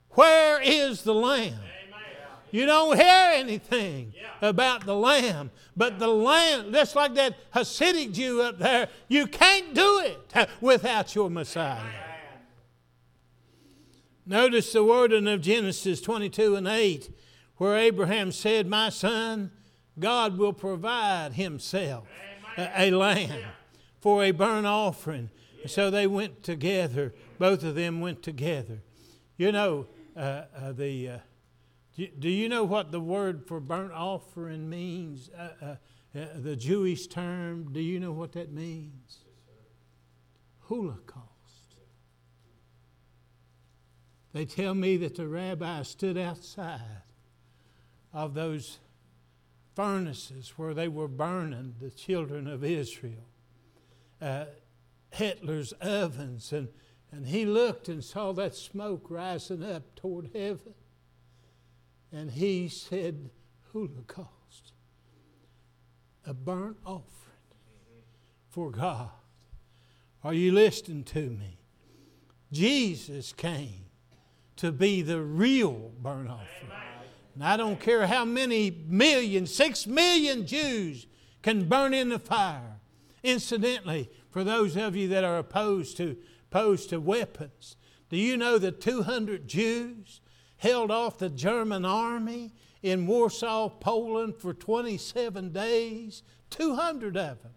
where 0.09 0.59
is 0.61 1.03
the 1.03 1.13
lamb? 1.13 1.59
You 2.51 2.65
don't 2.65 2.95
hear 2.97 3.31
anything 3.33 4.13
about 4.41 4.85
the 4.85 4.95
lamb. 4.95 5.51
But 5.75 5.99
the 5.99 6.07
lamb, 6.07 6.71
just 6.71 6.95
like 6.95 7.13
that 7.15 7.35
Hasidic 7.53 8.13
Jew 8.13 8.41
up 8.41 8.57
there, 8.57 8.89
you 9.07 9.27
can't 9.27 9.73
do 9.73 10.01
it 10.03 10.49
without 10.61 11.13
your 11.13 11.29
Messiah. 11.29 11.81
Notice 14.25 14.73
the 14.73 14.83
wording 14.83 15.27
of 15.27 15.41
Genesis 15.41 16.01
22 16.01 16.55
and 16.55 16.67
8 16.67 17.09
where 17.57 17.77
Abraham 17.77 18.31
said, 18.31 18.67
My 18.67 18.89
son, 18.89 19.51
God 19.99 20.37
will 20.37 20.53
provide 20.53 21.33
himself 21.33 22.07
a, 22.57 22.89
a 22.89 22.91
lamb 22.91 23.43
for 23.99 24.23
a 24.23 24.31
burnt 24.31 24.67
offering. 24.67 25.29
And 25.61 25.71
so 25.71 25.89
they 25.89 26.07
went 26.07 26.43
together. 26.43 27.13
Both 27.39 27.63
of 27.63 27.75
them 27.75 27.99
went 27.99 28.21
together. 28.21 28.79
You 29.37 29.51
know, 29.51 29.87
uh, 30.15 30.43
uh, 30.55 30.71
the, 30.71 31.09
uh, 31.09 31.17
do, 31.97 32.29
you 32.29 32.47
know 32.47 32.63
what 32.63 32.91
the 32.91 32.99
word 32.99 33.47
for 33.47 33.59
burnt 33.59 33.91
offering 33.91 34.69
means? 34.69 35.29
Uh, 35.35 35.49
uh, 35.61 35.75
uh, 36.17 36.25
the 36.35 36.55
Jewish 36.55 37.07
term, 37.07 37.71
do 37.73 37.81
you 37.81 37.99
know 37.99 38.11
what 38.11 38.33
that 38.33 38.51
means? 38.51 39.19
Holocaust. 40.67 41.27
They 44.33 44.45
tell 44.45 44.75
me 44.75 44.97
that 44.97 45.15
the 45.15 45.27
rabbi 45.27 45.81
stood 45.81 46.17
outside 46.17 46.81
of 48.13 48.35
those 48.35 48.77
furnaces 49.75 50.53
where 50.57 50.73
they 50.73 50.87
were 50.87 51.07
burning 51.07 51.75
the 51.81 51.89
children 51.89 52.47
of 52.47 52.63
Israel, 52.63 53.27
uh, 54.21 54.45
Hitler's 55.11 55.71
ovens, 55.81 56.51
and, 56.51 56.67
and 57.11 57.27
he 57.27 57.45
looked 57.45 57.87
and 57.89 58.03
saw 58.03 58.33
that 58.33 58.55
smoke 58.55 59.07
rising 59.09 59.63
up 59.63 59.95
toward 59.95 60.29
heaven. 60.35 60.73
And 62.11 62.31
he 62.31 62.69
said, 62.69 63.29
Holocaust, 63.73 64.73
a 66.25 66.33
burnt 66.33 66.77
offering 66.85 67.03
for 68.49 68.71
God. 68.71 69.09
Are 70.23 70.33
you 70.33 70.51
listening 70.51 71.03
to 71.05 71.29
me? 71.29 71.57
Jesus 72.51 73.33
came 73.33 73.85
to 74.55 74.71
be 74.71 75.01
the 75.01 75.21
real 75.21 75.91
burnt 76.01 76.29
offering. 76.29 76.71
And 77.35 77.43
I 77.43 77.55
don't 77.55 77.79
care 77.79 78.07
how 78.07 78.25
many 78.25 78.71
million, 78.87 79.45
six 79.45 79.85
million 79.85 80.47
Jews 80.47 81.05
can 81.43 81.69
burn 81.69 81.93
in 81.93 82.09
the 82.09 82.19
fire. 82.19 82.79
Incidentally, 83.23 84.09
For 84.37 84.43
those 84.43 84.77
of 84.77 84.95
you 84.95 85.07
that 85.07 85.23
are 85.23 85.39
opposed 85.39 85.97
to, 85.97 86.15
opposed 86.51 86.89
to 86.89 86.99
weapons, 86.99 87.75
do 88.09 88.17
you 88.17 88.37
know 88.37 88.59
that 88.59 88.79
200 88.79 89.47
Jews 89.47 90.21
held 90.57 90.91
off 90.91 91.17
the 91.17 91.29
German 91.29 91.85
army 91.85 92.53
in 92.81 93.07
Warsaw, 93.07 93.69
Poland 93.69 94.35
for 94.35 94.53
27 94.53 95.51
days? 95.51 96.23
200 96.49 97.17
of 97.17 97.41
them. 97.43 97.51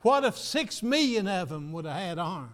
What 0.00 0.24
if 0.24 0.36
six 0.36 0.82
million 0.82 1.26
of 1.26 1.48
them 1.48 1.72
would 1.72 1.84
have 1.84 1.96
had 1.96 2.18
arms? 2.18 2.50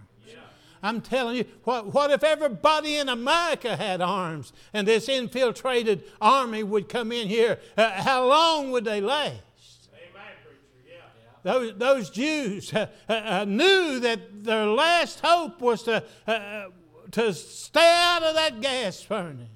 I'm 0.85 1.01
telling 1.01 1.37
you, 1.37 1.45
what, 1.63 1.95
what 1.95 2.11
if 2.11 2.25
everybody 2.25 2.97
in 2.97 3.09
America 3.09 3.77
had 3.77 4.01
arms 4.01 4.53
and 4.73 4.87
this 4.87 5.09
infiltrated 5.09 6.03
army 6.21 6.65
would 6.65 6.89
come 6.89 7.13
in 7.13 7.29
here? 7.29 7.61
Uh, 7.77 8.03
how 8.03 8.29
long 8.29 8.73
would 8.73 8.85
they 8.85 9.01
last? 9.01 9.43
Those, 11.45 11.75
those 11.77 12.11
Jews 12.11 12.73
uh, 12.73 12.87
uh, 13.09 13.45
knew 13.49 13.99
that 14.01 14.45
their 14.45 14.67
last 14.67 15.21
hope 15.21 15.61
was 15.61 15.83
to, 15.85 16.05
uh, 16.27 16.67
to 17.11 17.33
stay 17.33 17.95
out 18.05 18.23
of 18.23 18.35
that 18.35 18.61
gas 18.61 19.03
furnace. 19.03 19.49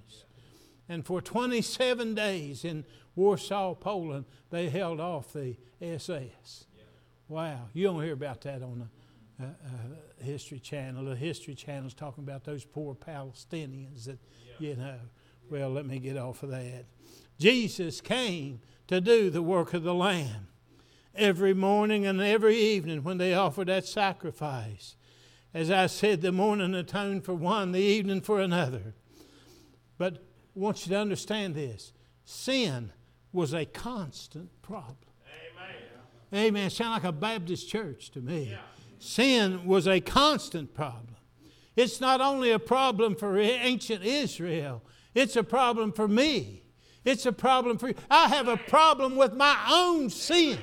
And 0.89 1.05
for 1.05 1.21
27 1.21 2.15
days 2.15 2.65
in 2.65 2.85
Warsaw, 3.15 3.75
Poland, 3.75 4.27
they 4.51 4.69
held 4.69 5.01
off 5.01 5.33
the 5.33 5.57
SS. 5.81 6.67
Wow, 7.29 7.69
you 7.73 7.85
don't 7.85 8.03
hear 8.03 8.13
about 8.13 8.43
that 8.43 8.63
on 8.63 8.89
the 9.39 9.45
uh, 9.45 9.49
uh, 9.49 10.25
History 10.25 10.61
Channel. 10.61 11.05
The 11.07 11.17
History 11.17 11.55
Channel 11.55 11.89
is 11.89 11.95
talking 11.95 12.23
about 12.23 12.45
those 12.45 12.65
poor 12.65 12.95
Palestinians 12.95 14.05
that, 14.05 14.19
yeah. 14.59 14.69
you 14.69 14.77
know. 14.77 14.99
Well, 15.51 15.71
let 15.71 15.87
me 15.87 15.99
get 15.99 16.17
off 16.17 16.43
of 16.43 16.51
that. 16.51 16.87
Jesus 17.39 18.01
came 18.01 18.61
to 18.89 19.01
do 19.01 19.31
the 19.31 19.43
work 19.43 19.75
of 19.75 19.83
the 19.83 19.95
Lamb 19.95 20.49
every 21.15 21.55
morning 21.55 22.07
and 22.07 22.21
every 22.21 22.57
evening 22.57 23.03
when 23.03 23.19
they 23.19 23.35
offered 23.35 23.69
that 23.69 23.87
sacrifice. 23.87 24.97
As 25.55 25.71
I 25.71 25.87
said, 25.87 26.21
the 26.21 26.33
morning 26.33 26.75
atoned 26.75 27.25
for 27.25 27.35
one, 27.35 27.73
the 27.73 27.81
evening 27.81 28.21
for 28.21 28.41
another. 28.41 28.95
But 29.99 30.23
want 30.57 30.87
you 30.87 30.91
to 30.91 30.99
understand 30.99 31.55
this 31.55 31.93
sin 32.25 32.91
was 33.33 33.53
a 33.55 33.65
constant 33.65 34.51
problem. 34.63 34.97
Amen. 36.33 36.47
Amen. 36.47 36.71
Sound 36.71 36.93
like 36.93 37.05
a 37.05 37.13
Baptist 37.13 37.69
church 37.69 38.11
to 38.13 38.21
me. 38.21 38.49
Yeah. 38.51 38.59
Sin 38.99 39.67
was 39.67 39.87
a 39.87 40.01
constant 40.01 40.75
problem. 40.75 41.17
It's 41.77 42.01
not 42.01 42.21
only 42.21 42.51
a 42.51 42.59
problem 42.59 43.15
for 43.15 43.39
ancient 43.39 44.03
Israel, 44.03 44.83
it's 45.15 45.37
a 45.37 45.45
problem 45.45 45.93
for 45.93 46.09
me. 46.09 46.63
It's 47.05 47.27
a 47.27 47.33
problem 47.33 47.79
for 47.79 47.89
you. 47.89 47.95
I 48.11 48.29
have 48.29 48.49
a 48.49 48.57
problem 48.57 49.17
with 49.17 49.35
my 49.35 49.57
own 49.71 50.11
sin. 50.11 50.59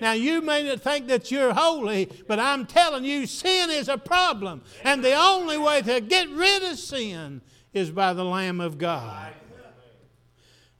Now, 0.00 0.12
you 0.12 0.42
may 0.42 0.64
not 0.64 0.80
think 0.80 1.06
that 1.06 1.30
you're 1.30 1.54
holy, 1.54 2.10
but 2.26 2.40
I'm 2.40 2.66
telling 2.66 3.04
you, 3.04 3.26
sin 3.26 3.70
is 3.70 3.88
a 3.88 3.96
problem. 3.96 4.62
And 4.82 5.04
the 5.04 5.14
only 5.14 5.56
way 5.56 5.82
to 5.82 6.00
get 6.00 6.28
rid 6.30 6.64
of 6.64 6.78
sin 6.78 7.40
is 7.74 7.90
by 7.90 8.12
the 8.12 8.24
Lamb 8.24 8.60
of 8.60 8.78
God. 8.78 9.32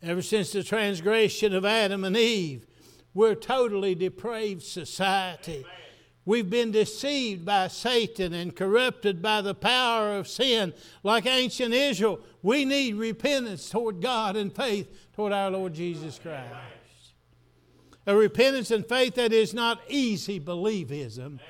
Ever 0.03 0.23
since 0.23 0.53
the 0.53 0.63
transgression 0.63 1.55
of 1.55 1.65
Adam 1.65 2.05
and 2.05 2.17
Eve, 2.17 2.67
we're 3.13 3.35
totally 3.35 3.95
depraved 3.95 4.63
society. 4.63 5.65
We've 6.27 6.49
been 6.49 6.71
deceived 6.71 7.45
by 7.45 7.69
Satan 7.69 8.33
and 8.33 8.57
corrupted 8.57 9.21
by 9.21 9.43
the 9.43 9.55
power 9.55 10.13
of 10.17 10.27
sin. 10.27 10.73
Like 11.03 11.27
ancient 11.27 11.75
Israel, 11.75 12.21
we 12.43 12.65
need 12.65 12.95
repentance 12.95 13.69
toward 13.69 14.01
God 14.01 14.37
and 14.37 14.55
faith 14.55 14.89
toward 15.15 15.33
our 15.33 15.51
Lord 15.51 15.75
Jesus 15.75 16.19
Christ. 16.19 16.53
A 18.07 18.15
repentance 18.15 18.71
and 18.71 18.87
faith 18.87 19.15
that 19.15 19.33
is 19.33 19.55
not 19.55 19.81
easy 19.89 20.39
believism, 20.39 21.41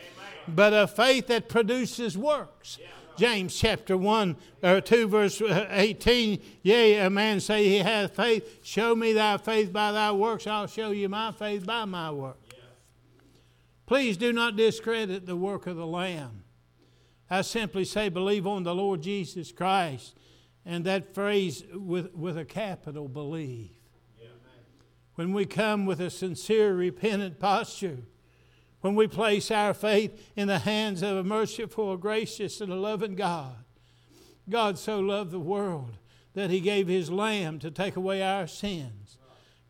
but 0.47 0.73
a 0.73 0.87
faith 0.87 1.27
that 1.29 1.49
produces 1.49 2.17
works. 2.17 2.79
James 3.17 3.55
chapter 3.55 3.97
1 3.97 4.37
or 4.63 4.81
2 4.81 5.09
verse 5.09 5.41
uh, 5.41 5.67
18 5.71 6.41
yea 6.63 6.99
a 6.99 7.11
man 7.11 7.41
say 7.41 7.69
he 7.69 7.79
hath 7.79 8.17
faith 8.17 8.61
show 8.63 8.95
me 8.95 9.13
thy 9.13 9.37
faith 9.37 9.73
by 9.73 9.93
thy 9.93 10.11
works 10.11 10.47
i'll 10.47 10.67
show 10.67 10.91
you 10.91 11.09
my 11.09 11.31
faith 11.33 11.65
by 11.65 11.85
my 11.85 12.11
work 12.11 12.39
please 13.87 14.17
do 14.17 14.33
not 14.33 14.57
discredit 14.57 15.27
the 15.27 15.37
work 15.37 15.67
of 15.67 15.77
the 15.77 15.87
lamb. 15.87 16.43
I 17.31 17.43
simply 17.43 17.85
say 17.85 18.09
believe 18.09 18.47
on 18.47 18.63
the 18.65 18.75
lord 18.75 19.03
jesus 19.03 19.53
christ 19.53 20.17
and 20.67 20.85
that 20.85 21.15
phrase 21.15 21.63
with, 21.73 22.15
with 22.15 22.39
a 22.39 22.45
capital 22.45 23.09
believe. 23.09 23.71
When 25.15 25.33
we 25.33 25.47
come 25.47 25.87
with 25.87 26.01
a 26.01 26.11
sincere 26.11 26.75
repentant 26.75 27.39
posture 27.39 27.99
when 28.85 28.95
we 28.95 29.07
place 29.07 29.51
our 29.51 29.73
faith 29.73 30.31
in 30.37 30.47
the 30.47 30.59
hands 30.59 31.01
of 31.01 31.17
a 31.17 31.25
merciful, 31.25 31.97
gracious, 31.97 32.61
and 32.61 32.71
a 32.71 32.77
loving 32.77 33.15
God. 33.15 33.57
God 34.51 34.79
so 34.79 35.01
loved 35.01 35.31
the 35.31 35.41
world 35.41 35.97
that 36.35 36.51
he 36.51 36.61
gave 36.61 36.87
his 36.87 37.11
lamb 37.11 37.59
to 37.61 37.71
take 37.71 37.97
away 37.97 38.23
our 38.23 38.47
sins. 38.47 39.17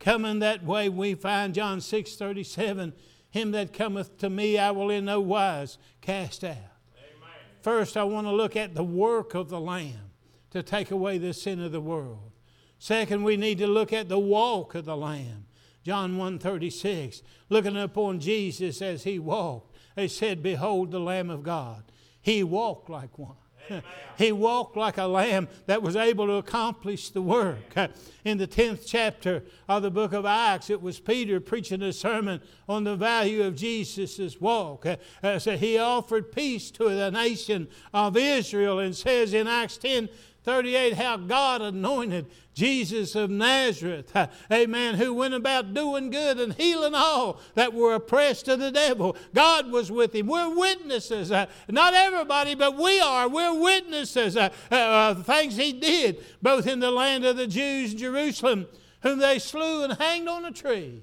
Coming 0.00 0.40
that 0.40 0.64
way, 0.64 0.88
we 0.88 1.14
find 1.14 1.54
John 1.54 1.80
6 1.80 2.16
37 2.16 2.92
Him 3.30 3.52
that 3.52 3.72
cometh 3.72 4.18
to 4.18 4.28
me, 4.28 4.58
I 4.58 4.72
will 4.72 4.90
in 4.90 5.04
no 5.04 5.20
wise 5.20 5.78
cast 6.00 6.42
out. 6.42 6.56
Amen. 6.96 7.38
First, 7.62 7.96
I 7.96 8.02
want 8.02 8.26
to 8.26 8.32
look 8.32 8.56
at 8.56 8.74
the 8.74 8.82
work 8.82 9.34
of 9.34 9.48
the 9.48 9.60
Lamb 9.60 10.10
to 10.50 10.60
take 10.60 10.90
away 10.90 11.18
the 11.18 11.32
sin 11.32 11.62
of 11.62 11.70
the 11.70 11.80
world. 11.80 12.32
Second, 12.80 13.22
we 13.22 13.36
need 13.36 13.58
to 13.58 13.68
look 13.68 13.92
at 13.92 14.08
the 14.08 14.18
walk 14.18 14.74
of 14.74 14.86
the 14.86 14.96
Lamb. 14.96 15.46
John 15.84 16.16
1:36, 16.16 17.22
looking 17.50 17.76
upon 17.76 18.18
Jesus 18.18 18.80
as 18.80 19.04
he 19.04 19.18
walked, 19.18 19.76
they 19.94 20.08
said, 20.08 20.42
Behold 20.42 20.90
the 20.90 21.00
Lamb 21.00 21.30
of 21.30 21.42
God. 21.42 21.84
He 22.20 22.42
walked 22.42 22.88
like 22.88 23.18
one. 23.18 23.36
he 24.18 24.32
walked 24.32 24.76
like 24.76 24.98
a 24.98 25.06
lamb 25.06 25.48
that 25.66 25.82
was 25.82 25.96
able 25.96 26.26
to 26.26 26.34
accomplish 26.34 27.10
the 27.10 27.22
work. 27.22 27.74
In 28.24 28.38
the 28.38 28.46
10th 28.46 28.84
chapter 28.86 29.42
of 29.68 29.82
the 29.82 29.90
book 29.90 30.12
of 30.12 30.26
Acts, 30.26 30.70
it 30.70 30.80
was 30.80 31.00
Peter 31.00 31.40
preaching 31.40 31.82
a 31.82 31.92
sermon 31.92 32.40
on 32.68 32.84
the 32.84 32.96
value 32.96 33.42
of 33.42 33.56
Jesus' 33.56 34.40
walk. 34.40 34.86
Uh, 35.22 35.38
so 35.38 35.56
he 35.56 35.78
offered 35.78 36.32
peace 36.32 36.70
to 36.72 36.88
the 36.88 37.10
nation 37.10 37.68
of 37.92 38.16
Israel 38.16 38.78
and 38.78 38.94
says 38.94 39.34
in 39.34 39.46
Acts 39.46 39.76
10 39.78 40.08
38 40.44 40.94
how 40.94 41.16
God 41.16 41.62
anointed 41.62 42.26
Jesus 42.52 43.14
of 43.14 43.30
Nazareth, 43.30 44.14
amen, 44.52 44.96
who 44.96 45.14
went 45.14 45.34
about 45.34 45.72
doing 45.72 46.10
good 46.10 46.38
and 46.38 46.52
healing 46.52 46.94
all 46.94 47.40
that 47.54 47.72
were 47.72 47.94
oppressed 47.94 48.46
of 48.48 48.60
the 48.60 48.70
devil. 48.70 49.16
God 49.34 49.72
was 49.72 49.90
with 49.90 50.14
him. 50.14 50.26
We're 50.26 50.54
witnesses. 50.54 51.32
Uh, 51.32 51.46
not 51.68 51.94
everybody, 51.94 52.54
but 52.54 52.76
we 52.76 53.00
are. 53.00 53.28
We're 53.28 53.58
witnesses 53.58 54.36
uh, 54.36 54.50
uh, 54.70 55.14
of 55.16 55.26
things 55.26 55.56
he 55.56 55.72
did, 55.72 56.22
both 56.42 56.66
in 56.66 56.80
the 56.80 56.90
land 56.90 57.24
of 57.24 57.36
the 57.36 57.46
Jews, 57.46 57.92
in 57.92 57.98
Jerusalem, 57.98 58.66
whom 59.02 59.18
they 59.18 59.38
slew 59.38 59.82
and 59.82 59.94
hanged 59.94 60.28
on 60.28 60.44
a 60.44 60.52
tree. 60.52 61.02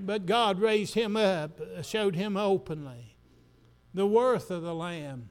But 0.00 0.26
God 0.26 0.60
raised 0.60 0.94
him 0.94 1.16
up, 1.16 1.60
showed 1.82 2.14
him 2.14 2.36
openly 2.36 3.16
the 3.94 4.06
worth 4.06 4.50
of 4.50 4.62
the 4.62 4.74
Lamb. 4.74 5.30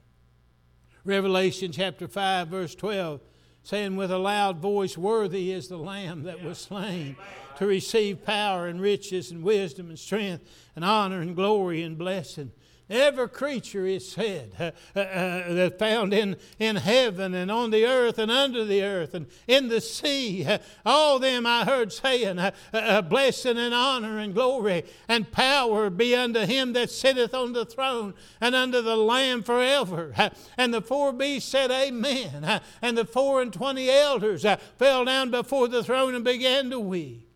Revelation 1.08 1.72
chapter 1.72 2.06
5, 2.06 2.50
verse 2.50 2.76
12, 2.76 3.22
saying, 3.64 3.96
With 3.96 4.12
a 4.12 4.18
loud 4.18 4.58
voice, 4.58 4.98
Worthy 4.98 5.54
is 5.54 5.70
the 5.70 5.78
Lamb 5.78 6.24
that 6.24 6.44
was 6.44 6.58
slain 6.58 7.16
to 7.56 7.66
receive 7.66 8.26
power 8.26 8.68
and 8.68 8.82
riches 8.82 9.32
and 9.32 9.42
wisdom 9.42 9.88
and 9.88 9.98
strength 9.98 10.44
and 10.76 10.84
honor 10.84 11.22
and 11.22 11.34
glory 11.34 11.82
and 11.82 11.98
blessing. 11.98 12.52
Every 12.90 13.28
creature 13.28 13.86
is 13.86 14.10
said, 14.10 14.54
uh, 14.58 14.72
uh, 14.96 15.00
uh, 15.00 15.54
that 15.54 15.78
found 15.78 16.14
in, 16.14 16.38
in 16.58 16.78
heaven 16.78 17.34
and 17.34 17.52
on 17.52 17.70
the 17.70 17.86
earth 17.86 18.18
and 18.18 18.32
under 18.32 18.64
the 18.64 18.82
earth 18.82 19.14
and 19.14 19.28
in 19.46 19.68
the 19.68 19.82
sea. 19.82 20.46
Uh, 20.46 20.60
all 20.86 21.20
them 21.20 21.46
I 21.46 21.66
heard 21.66 21.92
saying, 21.92 22.40
uh, 22.40 22.52
uh, 22.72 23.02
blessing 23.02 23.58
and 23.58 23.74
honor 23.74 24.20
and 24.20 24.34
glory 24.34 24.86
and 25.10 25.30
power 25.30 25.90
be 25.90 26.16
unto 26.16 26.46
him 26.46 26.72
that 26.74 26.90
sitteth 26.90 27.34
on 27.34 27.52
the 27.52 27.66
throne 27.66 28.14
and 28.40 28.56
unto 28.56 28.82
the 28.82 28.96
Lamb 28.96 29.44
forever. 29.44 30.14
and 30.58 30.74
the 30.74 30.82
four 30.82 31.12
beasts 31.12 31.52
said, 31.52 31.70
Amen. 31.70 32.62
and 32.82 32.98
the 32.98 33.06
four 33.06 33.42
and 33.42 33.52
twenty 33.52 33.90
elders 33.90 34.46
fell 34.78 35.04
down 35.04 35.30
before 35.30 35.68
the 35.68 35.84
throne 35.84 36.16
and 36.16 36.24
began 36.24 36.70
to 36.70 36.80
weep. 36.80 37.30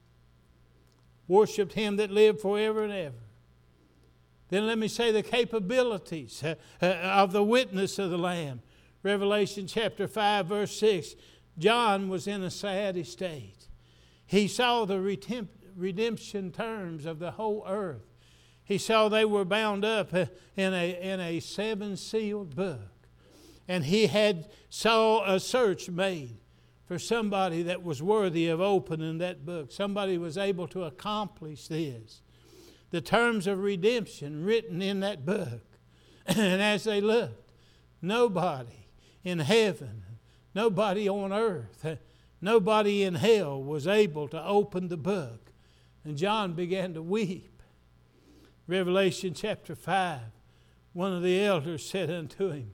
Worshipped 1.27 1.73
him 1.73 1.97
that 1.97 2.09
lived 2.09 2.39
forever 2.39 2.83
and 2.83 2.93
ever 2.93 3.15
then 4.51 4.67
let 4.67 4.77
me 4.77 4.89
say 4.89 5.11
the 5.11 5.23
capabilities 5.23 6.43
uh, 6.43 6.55
uh, 6.81 6.85
of 6.85 7.31
the 7.31 7.43
witness 7.43 7.97
of 7.97 8.11
the 8.11 8.17
Lamb. 8.17 8.61
Revelation 9.01 9.65
chapter 9.65 10.09
5, 10.09 10.45
verse 10.45 10.77
6. 10.77 11.15
John 11.57 12.09
was 12.09 12.27
in 12.27 12.43
a 12.43 12.51
sad 12.51 12.97
estate. 12.97 13.67
He 14.25 14.49
saw 14.49 14.85
the 14.85 14.99
redemption 14.99 16.51
terms 16.51 17.05
of 17.05 17.19
the 17.19 17.31
whole 17.31 17.65
earth. 17.65 18.05
He 18.65 18.77
saw 18.77 19.07
they 19.07 19.25
were 19.25 19.45
bound 19.45 19.85
up 19.85 20.13
uh, 20.13 20.25
in 20.57 20.73
a, 20.73 21.01
in 21.01 21.21
a 21.21 21.39
seven 21.39 21.95
sealed 21.95 22.53
book. 22.53 23.07
And 23.69 23.85
he 23.85 24.07
had 24.07 24.49
saw 24.69 25.33
a 25.33 25.39
search 25.39 25.89
made 25.89 26.37
for 26.85 26.99
somebody 26.99 27.63
that 27.63 27.83
was 27.83 28.03
worthy 28.03 28.49
of 28.49 28.59
opening 28.59 29.17
that 29.19 29.45
book. 29.45 29.71
Somebody 29.71 30.17
was 30.17 30.37
able 30.37 30.67
to 30.67 30.83
accomplish 30.83 31.69
this 31.69 32.21
the 32.91 33.01
terms 33.01 33.47
of 33.47 33.59
redemption 33.59 34.45
written 34.45 34.81
in 34.81 34.99
that 34.99 35.25
book. 35.25 35.61
And 36.27 36.61
as 36.61 36.83
they 36.83 37.01
looked, 37.01 37.51
nobody 38.01 38.85
in 39.23 39.39
heaven, 39.39 40.03
nobody 40.53 41.09
on 41.09 41.33
earth, 41.33 41.97
nobody 42.41 43.01
in 43.01 43.15
hell 43.15 43.61
was 43.61 43.87
able 43.87 44.27
to 44.27 44.45
open 44.45 44.87
the 44.87 44.97
book. 44.97 45.51
And 46.05 46.17
John 46.17 46.53
began 46.53 46.93
to 46.93 47.01
weep. 47.01 47.63
Revelation 48.67 49.33
chapter 49.33 49.75
5, 49.75 50.19
one 50.93 51.11
of 51.11 51.23
the 51.23 51.43
elders 51.43 51.83
said 51.83 52.11
unto 52.11 52.51
him, 52.51 52.71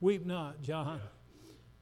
Weep 0.00 0.24
not, 0.24 0.62
John. 0.62 1.00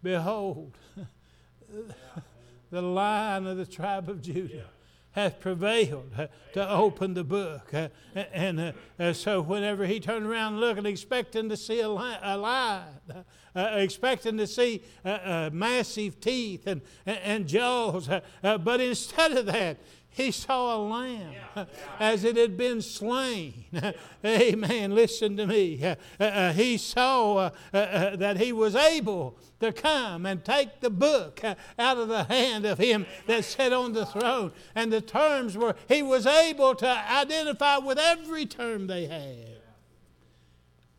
Behold, 0.02 0.76
the 2.70 2.82
lion 2.82 3.46
of 3.46 3.58
the 3.58 3.66
tribe 3.66 4.08
of 4.08 4.22
Judah 4.22 4.66
hath 5.12 5.40
prevailed 5.40 6.10
uh, 6.16 6.26
to 6.54 6.68
open 6.68 7.14
the 7.14 7.24
book. 7.24 7.72
Uh, 7.72 7.88
and 8.32 8.60
uh, 8.60 8.72
uh 8.98 9.12
so, 9.12 9.40
whenever 9.40 9.86
he 9.86 10.00
turned 10.00 10.26
around 10.26 10.58
looking, 10.58 10.86
expecting 10.86 11.48
to 11.48 11.56
see 11.56 11.80
a, 11.80 11.88
li- 11.88 12.16
a 12.22 12.36
lion, 12.36 12.84
uh, 13.14 13.22
uh, 13.54 13.76
expecting 13.76 14.38
to 14.38 14.46
see 14.46 14.82
massive 15.04 16.20
teeth 16.20 16.66
and, 16.66 16.80
and 17.04 17.46
jaws, 17.46 18.08
but 18.42 18.80
instead 18.80 19.32
of 19.32 19.46
that, 19.46 19.78
he 20.14 20.30
saw 20.30 20.76
a 20.76 20.78
lamb 20.78 21.32
yeah. 21.56 21.64
as 22.00 22.24
it 22.24 22.36
had 22.36 22.56
been 22.56 22.82
slain. 22.82 23.64
Amen. 24.24 24.94
Listen 24.94 25.36
to 25.38 25.46
me. 25.46 25.82
Uh, 25.82 25.94
uh, 26.20 26.52
he 26.52 26.76
saw 26.76 27.36
uh, 27.36 27.50
uh, 27.72 27.76
uh, 27.76 28.16
that 28.16 28.36
he 28.36 28.52
was 28.52 28.74
able 28.74 29.38
to 29.60 29.72
come 29.72 30.26
and 30.26 30.44
take 30.44 30.80
the 30.80 30.90
book 30.90 31.42
uh, 31.42 31.54
out 31.78 31.96
of 31.96 32.08
the 32.08 32.24
hand 32.24 32.66
of 32.66 32.78
him 32.78 33.06
that 33.26 33.44
sat 33.44 33.72
on 33.72 33.94
the 33.94 34.04
throne. 34.04 34.52
And 34.74 34.92
the 34.92 35.00
terms 35.00 35.56
were, 35.56 35.74
he 35.88 36.02
was 36.02 36.26
able 36.26 36.74
to 36.74 36.88
identify 36.88 37.78
with 37.78 37.98
every 37.98 38.44
term 38.44 38.88
they 38.88 39.06
had. 39.06 39.62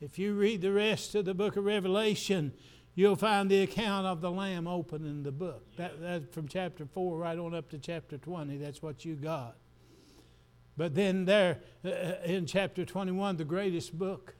If 0.02 0.17
you 0.17 0.34
read 0.34 0.62
the 0.62 0.73
rest 0.73 1.13
of 1.13 1.26
the 1.26 1.36
book 1.36 1.56
of 1.56 1.65
Revelation, 1.65 2.52
you'll 2.95 3.15
find 3.15 3.49
the 3.49 3.62
account 3.62 4.06
of 4.06 4.21
the 4.21 4.32
lamb 4.32 4.67
open 4.67 5.06
in 5.06 5.23
the 5.23 5.32
book. 5.32 5.63
That, 5.77 6.01
that 6.01 6.34
from 6.34 6.47
chapter 6.47 6.86
4 6.86 7.17
right 7.17 7.38
on 7.38 7.53
up 7.53 7.69
to 7.71 7.77
chapter 7.77 8.17
20. 8.17 8.58
That's 8.58 8.82
what 8.82 9.03
you 9.06 9.15
got. 9.15 9.56
But 10.75 10.95
then 10.95 11.25
there 11.25 11.60
uh, 11.86 11.89
uh, 11.89 12.15
in 12.25 12.45
chapter 12.45 12.86
21, 12.86 13.38
the 13.38 13.45
greatest 13.45 13.97
book 13.97 14.36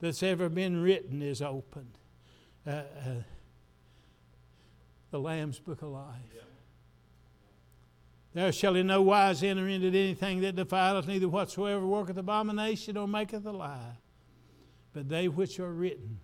that's 0.00 0.22
ever 0.22 0.48
been 0.48 0.82
written 0.82 1.22
is 1.22 1.40
opened. 1.40 1.98
Uh, 2.66 2.70
uh, 2.70 2.84
the 5.10 5.18
Lamb's 5.20 5.58
Book 5.58 5.82
of 5.82 5.88
Life. 5.88 6.34
There 8.34 8.50
shall 8.50 8.74
in 8.74 8.88
no 8.88 9.00
wise 9.00 9.44
enter 9.44 9.68
into 9.68 9.86
anything 9.86 10.40
that 10.40 10.56
defileth, 10.56 11.06
neither 11.06 11.28
whatsoever 11.28 11.86
worketh 11.86 12.16
abomination 12.16 12.96
or 12.96 13.06
maketh 13.06 13.46
a 13.46 13.52
lie, 13.52 13.98
but 14.92 15.08
they 15.08 15.28
which 15.28 15.60
are 15.60 15.72
written 15.72 16.18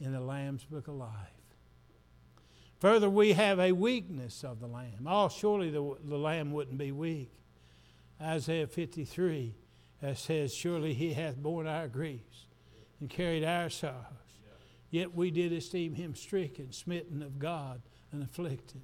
in 0.00 0.12
the 0.12 0.20
Lamb's 0.20 0.64
book 0.64 0.88
of 0.88 0.94
life. 0.94 1.10
Further, 2.80 3.08
we 3.08 3.32
have 3.32 3.58
a 3.58 3.72
weakness 3.72 4.44
of 4.44 4.60
the 4.60 4.66
Lamb. 4.66 5.06
Oh, 5.06 5.28
surely 5.28 5.70
the, 5.70 5.96
the 6.04 6.18
Lamb 6.18 6.52
wouldn't 6.52 6.78
be 6.78 6.92
weak. 6.92 7.32
Isaiah 8.20 8.66
53 8.66 9.54
uh, 10.02 10.14
says, 10.14 10.54
Surely 10.54 10.92
he 10.92 11.14
hath 11.14 11.36
borne 11.36 11.66
our 11.66 11.88
griefs 11.88 12.46
and 13.00 13.08
carried 13.08 13.44
our 13.44 13.70
sorrows. 13.70 14.04
Yet 14.90 15.14
we 15.14 15.30
did 15.30 15.52
esteem 15.52 15.94
him 15.94 16.14
stricken, 16.14 16.72
smitten 16.72 17.22
of 17.22 17.38
God, 17.38 17.82
and 18.12 18.22
afflicted. 18.22 18.82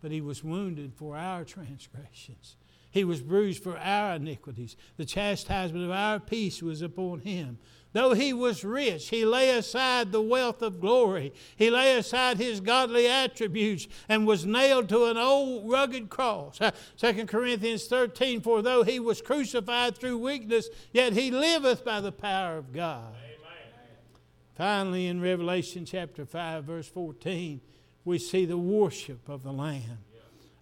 But 0.00 0.10
he 0.10 0.20
was 0.20 0.44
wounded 0.44 0.94
for 0.94 1.16
our 1.16 1.44
transgressions. 1.44 2.56
He 2.90 3.04
was 3.04 3.20
bruised 3.20 3.62
for 3.62 3.76
our 3.76 4.14
iniquities. 4.14 4.76
The 4.96 5.04
chastisement 5.04 5.84
of 5.84 5.90
our 5.90 6.20
peace 6.20 6.62
was 6.62 6.82
upon 6.82 7.20
him. 7.20 7.58
Though 7.94 8.12
he 8.12 8.32
was 8.32 8.64
rich, 8.64 9.10
he 9.10 9.24
lay 9.24 9.50
aside 9.50 10.10
the 10.10 10.20
wealth 10.20 10.62
of 10.62 10.80
glory. 10.80 11.32
He 11.54 11.70
lay 11.70 11.96
aside 11.96 12.38
his 12.38 12.60
godly 12.60 13.06
attributes 13.06 13.86
and 14.08 14.26
was 14.26 14.44
nailed 14.44 14.88
to 14.88 15.04
an 15.04 15.16
old 15.16 15.70
rugged 15.70 16.10
cross. 16.10 16.60
Uh, 16.60 16.72
2 16.96 17.26
Corinthians 17.26 17.86
13 17.86 18.40
For 18.40 18.62
though 18.62 18.82
he 18.82 18.98
was 18.98 19.22
crucified 19.22 19.96
through 19.96 20.18
weakness, 20.18 20.68
yet 20.92 21.12
he 21.12 21.30
liveth 21.30 21.84
by 21.84 22.00
the 22.00 22.10
power 22.10 22.58
of 22.58 22.72
God. 22.72 23.14
Amen. 23.14 24.18
Finally, 24.56 25.06
in 25.06 25.20
Revelation 25.20 25.84
chapter 25.84 26.26
5, 26.26 26.64
verse 26.64 26.88
14, 26.88 27.60
we 28.04 28.18
see 28.18 28.44
the 28.44 28.58
worship 28.58 29.28
of 29.28 29.44
the 29.44 29.52
Lamb. 29.52 29.98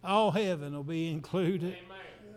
All 0.05 0.33
heaven 0.33 0.75
will 0.75 0.85
be 0.85 1.11
included. 1.11 1.77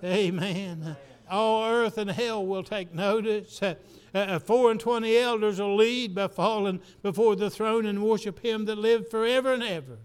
Amen. 0.01 0.39
Amen. 0.39 0.97
All 1.29 1.63
earth 1.69 1.97
and 1.97 2.11
hell 2.11 2.45
will 2.45 2.63
take 2.63 2.93
notice. 2.93 3.61
Uh, 3.61 3.75
uh, 4.13 4.39
four 4.39 4.71
and 4.71 4.79
twenty 4.79 5.17
elders 5.17 5.59
will 5.59 5.75
lead 5.75 6.15
by 6.15 6.27
falling 6.27 6.81
before 7.01 7.35
the 7.35 7.49
throne 7.49 7.85
and 7.85 8.03
worship 8.03 8.39
Him 8.39 8.65
that 8.65 8.77
lived 8.77 9.09
forever 9.09 9.53
and 9.53 9.63
ever. 9.63 9.97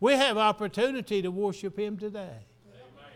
We 0.00 0.14
have 0.14 0.36
opportunity 0.36 1.22
to 1.22 1.30
worship 1.30 1.78
Him 1.78 1.96
today. 1.96 2.18
Amen. 2.18 3.12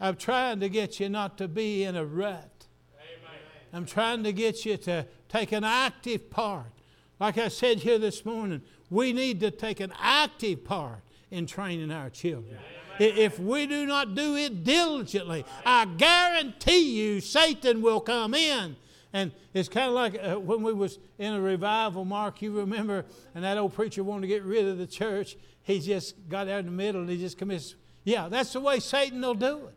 I'm 0.00 0.16
trying 0.16 0.60
to 0.60 0.68
get 0.68 1.00
you 1.00 1.08
not 1.08 1.38
to 1.38 1.48
be 1.48 1.84
in 1.84 1.96
a 1.96 2.04
rut. 2.04 2.66
Amen. 2.96 3.40
I'm 3.72 3.86
trying 3.86 4.22
to 4.24 4.32
get 4.32 4.64
you 4.64 4.76
to 4.78 5.06
take 5.28 5.52
an 5.52 5.64
active 5.64 6.30
part. 6.30 6.72
Like 7.18 7.38
I 7.38 7.48
said 7.48 7.78
here 7.78 7.98
this 7.98 8.24
morning, 8.24 8.62
we 8.88 9.12
need 9.12 9.40
to 9.40 9.50
take 9.50 9.80
an 9.80 9.92
active 9.98 10.64
part 10.64 11.00
in 11.30 11.46
training 11.46 11.90
our 11.90 12.10
children. 12.10 12.58
If 13.00 13.38
we 13.38 13.66
do 13.66 13.86
not 13.86 14.14
do 14.14 14.36
it 14.36 14.62
diligently, 14.62 15.44
I 15.64 15.86
guarantee 15.86 17.00
you 17.00 17.20
Satan 17.20 17.82
will 17.82 18.00
come 18.00 18.34
in 18.34 18.76
and 19.12 19.32
it's 19.54 19.68
kind 19.68 19.88
of 19.88 19.94
like 19.94 20.18
uh, 20.22 20.38
when 20.38 20.62
we 20.62 20.72
was 20.72 20.98
in 21.18 21.32
a 21.32 21.40
revival, 21.40 22.04
Mark, 22.04 22.42
you 22.42 22.52
remember, 22.52 23.04
and 23.34 23.42
that 23.42 23.58
old 23.58 23.74
preacher 23.74 24.04
wanted 24.04 24.22
to 24.22 24.26
get 24.28 24.44
rid 24.44 24.66
of 24.66 24.78
the 24.78 24.86
church. 24.86 25.36
He 25.62 25.80
just 25.80 26.14
got 26.28 26.48
out 26.48 26.60
in 26.60 26.66
the 26.66 26.72
middle 26.72 27.00
and 27.00 27.10
he 27.10 27.18
just 27.18 27.36
commits. 27.36 27.74
Yeah, 28.04 28.28
that's 28.28 28.52
the 28.52 28.60
way 28.60 28.78
Satan 28.78 29.20
will 29.20 29.34
do 29.34 29.66
it. 29.66 29.74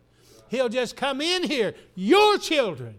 He'll 0.48 0.68
just 0.68 0.96
come 0.96 1.20
in 1.20 1.42
here, 1.42 1.74
your 1.94 2.38
children. 2.38 2.96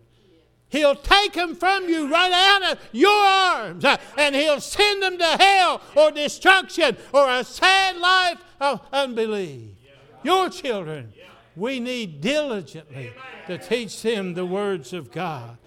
He'll 0.67 0.95
take 0.95 1.33
them 1.33 1.55
from 1.55 1.87
you 1.87 2.11
right 2.11 2.31
out 2.31 2.73
of 2.73 2.79
your 2.91 3.11
arms 3.11 3.85
uh, 3.85 3.97
and 4.17 4.35
he'll 4.35 4.59
send 4.59 5.03
them 5.03 5.17
to 5.17 5.25
hell 5.25 5.81
or 5.95 6.11
destruction 6.11 6.97
or 7.13 7.29
a 7.29 7.43
sad 7.43 7.97
life 7.97 8.41
of 8.59 8.81
unbelief. 8.91 9.74
Your 10.25 10.49
children, 10.49 11.13
we 11.55 11.79
need 11.79 12.19
diligently 12.19 13.13
to 13.47 13.57
teach 13.57 14.01
them 14.01 14.33
the 14.33 14.45
words 14.45 14.91
of 14.91 15.11
God. 15.11 15.57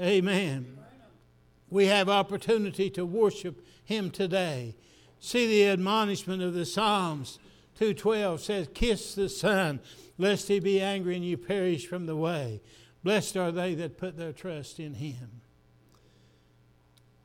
Amen. 0.00 0.78
We 1.68 1.86
have 1.86 2.08
opportunity 2.08 2.88
to 2.90 3.04
worship 3.04 3.66
Him 3.84 4.10
today. 4.10 4.76
See 5.18 5.46
the 5.46 5.68
admonishment 5.68 6.42
of 6.42 6.54
the 6.54 6.64
Psalms 6.64 7.38
212 7.78 8.40
says, 8.40 8.68
Kiss 8.72 9.14
the 9.14 9.28
Son, 9.28 9.80
lest 10.18 10.48
he 10.48 10.60
be 10.60 10.80
angry 10.80 11.16
and 11.16 11.24
you 11.24 11.36
perish 11.36 11.86
from 11.86 12.06
the 12.06 12.16
way. 12.16 12.62
Blessed 13.04 13.36
are 13.36 13.52
they 13.52 13.74
that 13.74 13.98
put 13.98 14.16
their 14.16 14.32
trust 14.32 14.80
in 14.80 14.94
Him. 14.94 15.42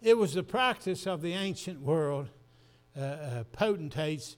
It 0.02 0.18
was 0.18 0.34
the 0.34 0.44
practice 0.44 1.08
of 1.08 1.22
the 1.22 1.34
ancient 1.34 1.82
world, 1.82 2.30
uh, 2.98 3.02
uh, 3.02 3.44
potentates, 3.52 4.36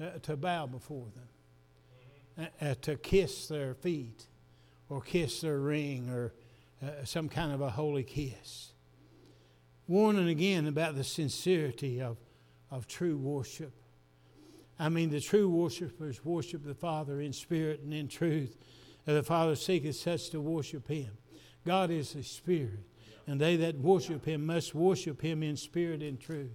uh, 0.00 0.18
to 0.22 0.36
bow 0.36 0.66
before 0.66 1.06
them, 1.14 1.28
uh, 2.38 2.46
uh, 2.60 2.74
to 2.82 2.96
kiss 2.96 3.48
their 3.48 3.74
feet, 3.74 4.26
or 4.88 5.00
kiss 5.00 5.40
their 5.40 5.58
ring, 5.58 6.10
or 6.10 6.32
uh, 6.82 7.04
some 7.04 7.28
kind 7.28 7.52
of 7.52 7.60
a 7.60 7.70
holy 7.70 8.04
kiss. 8.04 8.72
Warning 9.88 10.28
again 10.28 10.66
about 10.66 10.96
the 10.96 11.04
sincerity 11.04 12.00
of, 12.00 12.18
of 12.70 12.86
true 12.86 13.16
worship. 13.16 13.72
I 14.78 14.88
mean, 14.88 15.10
the 15.10 15.20
true 15.20 15.48
worshipers 15.48 16.24
worship 16.24 16.64
the 16.64 16.74
Father 16.74 17.20
in 17.20 17.32
spirit 17.32 17.80
and 17.80 17.94
in 17.94 18.08
truth. 18.08 18.56
And 19.06 19.16
the 19.16 19.22
Father 19.22 19.54
seeketh 19.54 19.96
such 19.96 20.30
to 20.30 20.40
worship 20.40 20.88
Him. 20.88 21.12
God 21.64 21.90
is 21.90 22.14
a 22.14 22.22
spirit, 22.22 22.84
and 23.26 23.40
they 23.40 23.56
that 23.56 23.78
worship 23.78 24.24
Him 24.24 24.44
must 24.46 24.74
worship 24.74 25.20
Him 25.22 25.42
in 25.42 25.56
spirit 25.56 26.02
and 26.02 26.20
truth. 26.20 26.54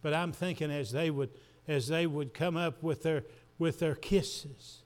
But 0.00 0.14
I'm 0.14 0.32
thinking 0.32 0.70
as 0.70 0.92
they 0.92 1.10
would, 1.10 1.30
as 1.66 1.88
they 1.88 2.06
would 2.06 2.32
come 2.32 2.56
up 2.56 2.82
with 2.82 3.02
their 3.02 3.24
with 3.58 3.80
their 3.80 3.96
kisses. 3.96 4.84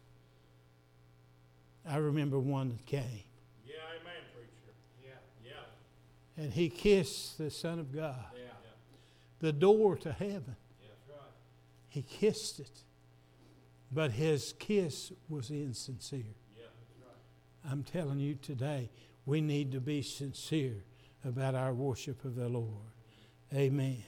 I 1.89 1.97
remember 1.97 2.39
one 2.39 2.71
that 2.71 2.87
came. 2.87 3.25
Yeah, 3.67 3.75
amen, 4.01 4.23
preacher. 4.35 4.75
Yeah, 5.03 5.11
yeah. 5.45 6.43
And 6.43 6.53
he 6.53 6.69
kissed 6.69 7.39
the 7.39 7.51
Son 7.51 7.79
of 7.79 7.95
God. 7.95 8.25
Yeah. 8.35 8.53
The 9.41 9.53
door 9.53 9.97
to 9.97 10.13
heaven. 10.13 10.57
Yeah, 10.81 10.89
right. 11.09 11.31
He 11.89 12.03
kissed 12.03 12.61
it. 12.61 12.85
But 13.91 14.13
his 14.13 14.55
kiss 14.59 15.13
was 15.29 15.51
insincere. 15.51 16.37
Yeah, 16.57 16.65
right. 17.01 17.71
I'm 17.71 17.83
telling 17.83 18.21
you 18.21 18.37
today, 18.37 18.91
we 19.27 19.41
need 19.41 19.73
to 19.73 19.81
be 19.81 20.03
sincere 20.03 20.85
about 21.25 21.55
our 21.55 21.75
worship 21.75 22.25
of 22.25 22.37
the 22.37 22.49
Lord. 22.49 22.93
Amen. 23.53 24.03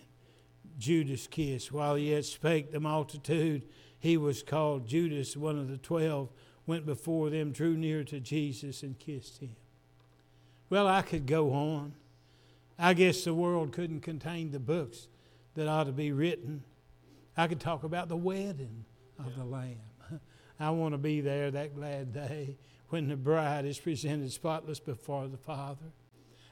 Judas 0.78 1.26
kissed. 1.26 1.70
While 1.72 1.96
he 1.96 2.10
yet 2.10 2.24
spake 2.24 2.72
the 2.72 2.80
multitude, 2.80 3.62
he 3.98 4.16
was 4.16 4.42
called 4.42 4.86
Judas, 4.86 5.36
one 5.36 5.58
of 5.58 5.68
the 5.68 5.78
twelve, 5.78 6.30
went 6.66 6.86
before 6.86 7.30
them, 7.30 7.52
drew 7.52 7.76
near 7.76 8.04
to 8.04 8.20
Jesus, 8.20 8.82
and 8.82 8.98
kissed 8.98 9.38
him. 9.38 9.56
Well, 10.70 10.86
I 10.86 11.02
could 11.02 11.26
go 11.26 11.52
on. 11.52 11.94
I 12.78 12.94
guess 12.94 13.24
the 13.24 13.34
world 13.34 13.72
couldn't 13.72 14.00
contain 14.00 14.50
the 14.50 14.58
books 14.58 15.08
that 15.54 15.68
ought 15.68 15.84
to 15.84 15.92
be 15.92 16.12
written. 16.12 16.64
I 17.36 17.46
could 17.46 17.60
talk 17.60 17.84
about 17.84 18.08
the 18.08 18.16
wedding 18.16 18.84
of 19.18 19.26
yeah. 19.26 19.32
the 19.38 19.44
Lamb. 19.44 19.78
I 20.60 20.70
want 20.70 20.94
to 20.94 20.98
be 20.98 21.20
there 21.20 21.50
that 21.50 21.74
glad 21.74 22.12
day 22.12 22.56
when 22.88 23.08
the 23.08 23.16
bride 23.16 23.64
is 23.64 23.78
presented 23.78 24.32
spotless 24.32 24.80
before 24.80 25.28
the 25.28 25.36
Father. 25.36 25.92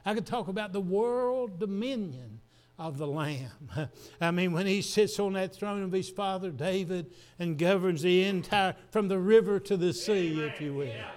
I 0.05 0.13
could 0.13 0.25
talk 0.25 0.47
about 0.47 0.73
the 0.73 0.81
world 0.81 1.59
dominion 1.59 2.41
of 2.77 2.97
the 2.97 3.07
Lamb. 3.07 3.49
I 4.21 4.31
mean, 4.31 4.51
when 4.53 4.65
he 4.65 4.81
sits 4.81 5.19
on 5.19 5.33
that 5.33 5.55
throne 5.55 5.83
of 5.83 5.91
his 5.91 6.09
father 6.09 6.51
David 6.51 7.11
and 7.39 7.57
governs 7.57 8.01
the 8.01 8.23
entire, 8.23 8.75
from 8.91 9.07
the 9.07 9.19
river 9.19 9.59
to 9.59 9.77
the 9.77 9.93
sea, 9.93 10.33
Amen. 10.33 10.49
if 10.49 10.61
you 10.61 10.73
will. 10.73 10.87
Yeah. 10.87 11.11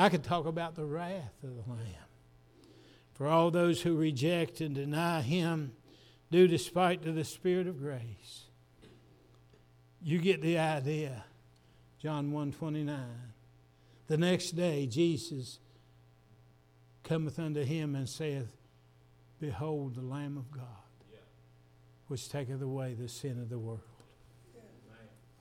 I 0.00 0.08
could 0.08 0.22
talk 0.22 0.46
about 0.46 0.76
the 0.76 0.84
wrath 0.84 1.34
of 1.42 1.56
the 1.56 1.70
Lamb. 1.70 1.82
For 3.14 3.26
all 3.26 3.50
those 3.50 3.82
who 3.82 3.96
reject 3.96 4.60
and 4.60 4.72
deny 4.72 5.22
him, 5.22 5.72
do 6.30 6.46
despite 6.46 7.02
to 7.02 7.10
the 7.10 7.24
Spirit 7.24 7.66
of 7.66 7.80
grace. 7.80 8.44
You 10.00 10.20
get 10.20 10.40
the 10.40 10.56
idea. 10.56 11.24
John 12.00 12.30
129. 12.30 12.96
The 14.06 14.16
next 14.16 14.52
day 14.52 14.86
Jesus 14.86 15.58
cometh 17.02 17.40
unto 17.40 17.64
him 17.64 17.96
and 17.96 18.08
saith, 18.08 18.57
Behold 19.40 19.94
the 19.94 20.02
Lamb 20.02 20.36
of 20.36 20.50
God, 20.50 20.64
which 22.08 22.28
taketh 22.28 22.60
away 22.60 22.94
the 22.94 23.08
sin 23.08 23.40
of 23.40 23.48
the 23.48 23.58
world. 23.58 23.80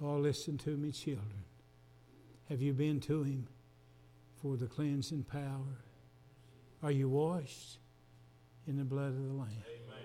Oh, 0.02 0.18
listen 0.18 0.58
to 0.60 0.78
me, 0.78 0.92
children. 0.92 1.44
Have 2.50 2.62
you 2.62 2.74
been 2.74 3.00
to 3.02 3.24
him 3.24 3.48
for 4.42 4.56
the 4.56 4.68
cleansing 4.68 5.24
power? 5.24 5.82
Are 6.84 6.92
you 6.92 7.10
washed 7.10 7.80
in 8.68 8.78
the 8.78 8.84
blood 8.84 9.10
of 9.10 9.24
the 9.24 9.34
Lamb? 9.34 9.64
Amen. 9.66 9.98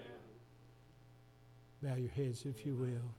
Bow 1.82 1.96
your 1.96 2.10
heads, 2.10 2.46
if 2.46 2.64
you 2.64 2.74
will. 2.74 3.14